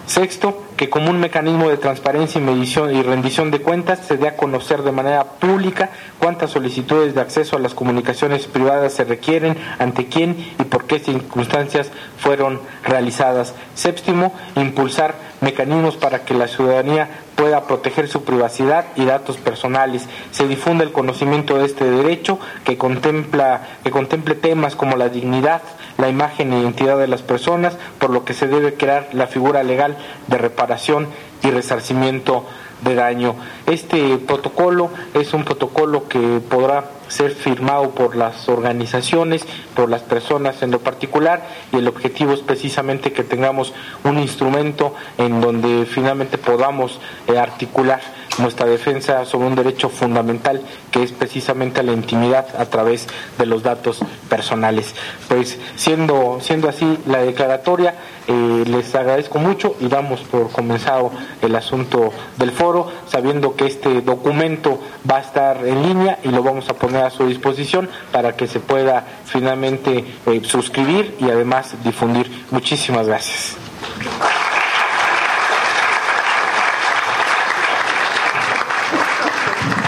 Sexto, 0.07 0.63
que 0.83 0.91
como 0.91 1.11
un 1.11 1.21
mecanismo 1.21 1.69
de 1.69 1.77
transparencia 1.77 2.41
y 2.41 2.45
medición 2.45 2.93
y 2.93 3.05
rendición 3.05 3.53
de 3.53 3.61
cuentas 3.61 4.01
se 4.05 4.17
dé 4.17 4.27
a 4.27 4.37
conocer 4.37 4.83
de 4.83 4.91
manera 4.91 5.23
pública 5.23 5.91
cuántas 6.19 6.51
solicitudes 6.51 7.15
de 7.15 7.21
acceso 7.21 7.55
a 7.55 7.61
las 7.61 7.73
comunicaciones 7.73 8.49
privadas 8.49 8.93
se 8.93 9.05
requieren, 9.05 9.57
ante 9.79 10.07
quién 10.07 10.37
y 10.59 10.65
por 10.65 10.87
qué 10.87 10.99
circunstancias 10.99 11.93
fueron 12.19 12.61
realizadas. 12.83 13.55
Séptimo, 13.77 14.35
impulsar 14.57 15.15
mecanismos 15.43 15.97
para 15.97 16.25
que 16.25 16.33
la 16.33 16.49
ciudadanía 16.49 17.11
pueda 17.37 17.65
proteger 17.65 18.09
su 18.09 18.25
privacidad 18.25 18.87
y 18.97 19.05
datos 19.05 19.37
personales. 19.37 20.09
Se 20.31 20.49
difunde 20.49 20.85
el 20.85 20.93
conocimiento 20.93 21.59
de 21.59 21.67
este 21.67 21.85
derecho 21.85 22.39
que 22.65 22.79
contempla 22.79 23.61
que 23.85 23.91
contemple 23.91 24.37
temas 24.37 24.77
como 24.77 24.97
la 24.97 25.09
dignidad, 25.09 25.61
la 25.99 26.09
imagen 26.09 26.53
e 26.53 26.61
identidad 26.61 26.97
de 26.99 27.09
las 27.09 27.23
personas, 27.23 27.77
por 27.99 28.11
lo 28.11 28.25
que 28.25 28.33
se 28.33 28.47
debe 28.47 28.75
crear 28.75 29.09
la 29.13 29.27
figura 29.27 29.63
legal 29.63 29.99
de 30.29 30.39
reparación 30.39 31.09
y 31.43 31.51
resarcimiento 31.51 32.47
de 32.83 32.95
daño. 32.95 33.35
Este 33.67 34.19
protocolo 34.19 34.91
es 35.15 35.35
un 35.35 35.45
protocolo 35.45 36.09
que 36.09 36.41
podrá 36.49 36.85
ser 37.13 37.33
firmado 37.33 37.91
por 37.91 38.17
las 38.17 38.49
organizaciones, 38.49 39.45
por 39.77 39.91
las 39.91 40.03
personas 40.03 40.63
en 40.63 40.71
lo 40.71 40.81
particular 40.81 41.47
y 41.73 41.77
el 41.77 41.89
objetivo 41.89 42.33
es 42.33 42.41
precisamente 42.41 43.13
que 43.13 43.23
tengamos 43.23 43.75
un 44.05 44.19
instrumento 44.19 44.95
en 45.19 45.41
donde 45.41 45.87
finalmente 45.87 46.39
podamos 46.39 47.01
eh, 47.29 47.39
articular 47.39 48.01
nuestra 48.39 48.67
defensa 48.67 49.25
sobre 49.27 49.49
un 49.49 49.55
derecho 49.55 49.91
fundamental 49.91 50.63
que 50.91 51.03
es 51.03 51.13
precisamente 51.13 51.83
la 51.83 51.93
intimidad 51.93 52.47
a 52.59 52.65
través 52.67 53.07
de 53.39 53.47
los 53.47 53.63
datos 53.63 54.01
personales. 54.29 54.95
Pues 55.29 55.59
siendo, 55.77 56.39
siendo 56.41 56.69
así 56.69 56.99
la 57.07 57.19
declaratoria, 57.19 57.95
eh, 58.27 58.65
les 58.67 58.95
agradezco 58.95 59.39
mucho 59.39 59.77
y 59.81 59.89
damos 59.89 60.21
por 60.21 60.51
comenzado 60.51 61.11
el 61.43 61.55
asunto 61.57 62.13
del 62.39 62.53
foro, 62.53 62.91
sabiendo 63.07 63.55
que 63.55 63.67
este 63.67 64.01
documento 64.01 64.79
va 65.11 65.17
a 65.17 65.21
estar 65.21 65.67
en 65.67 65.83
línea 65.83 66.19
y 66.23 66.29
lo 66.29 66.43
vamos 66.43 66.69
a 66.69 66.75
poner 66.75 67.02
a 67.07 67.11
su 67.11 67.27
disposición 67.27 67.89
para 68.11 68.37
que 68.37 68.47
se 68.47 68.61
pueda 68.61 69.07
finalmente 69.25 70.05
eh, 70.27 70.41
suscribir 70.45 71.17
y 71.21 71.31
además 71.31 71.75
difundir. 71.85 72.31
Muchísimas 72.51 73.07
gracias. 73.07 73.57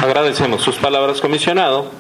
Agradecemos 0.03 0.63
sus 0.63 0.77
palabras, 0.77 1.21
comisionado. 1.21 1.91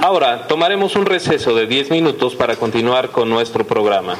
Ahora 0.00 0.46
tomaremos 0.46 0.94
un 0.96 1.06
receso 1.06 1.54
de 1.54 1.66
10 1.66 1.90
minutos 1.90 2.36
para 2.36 2.56
continuar 2.56 3.10
con 3.10 3.28
nuestro 3.28 3.66
programa. 3.66 4.16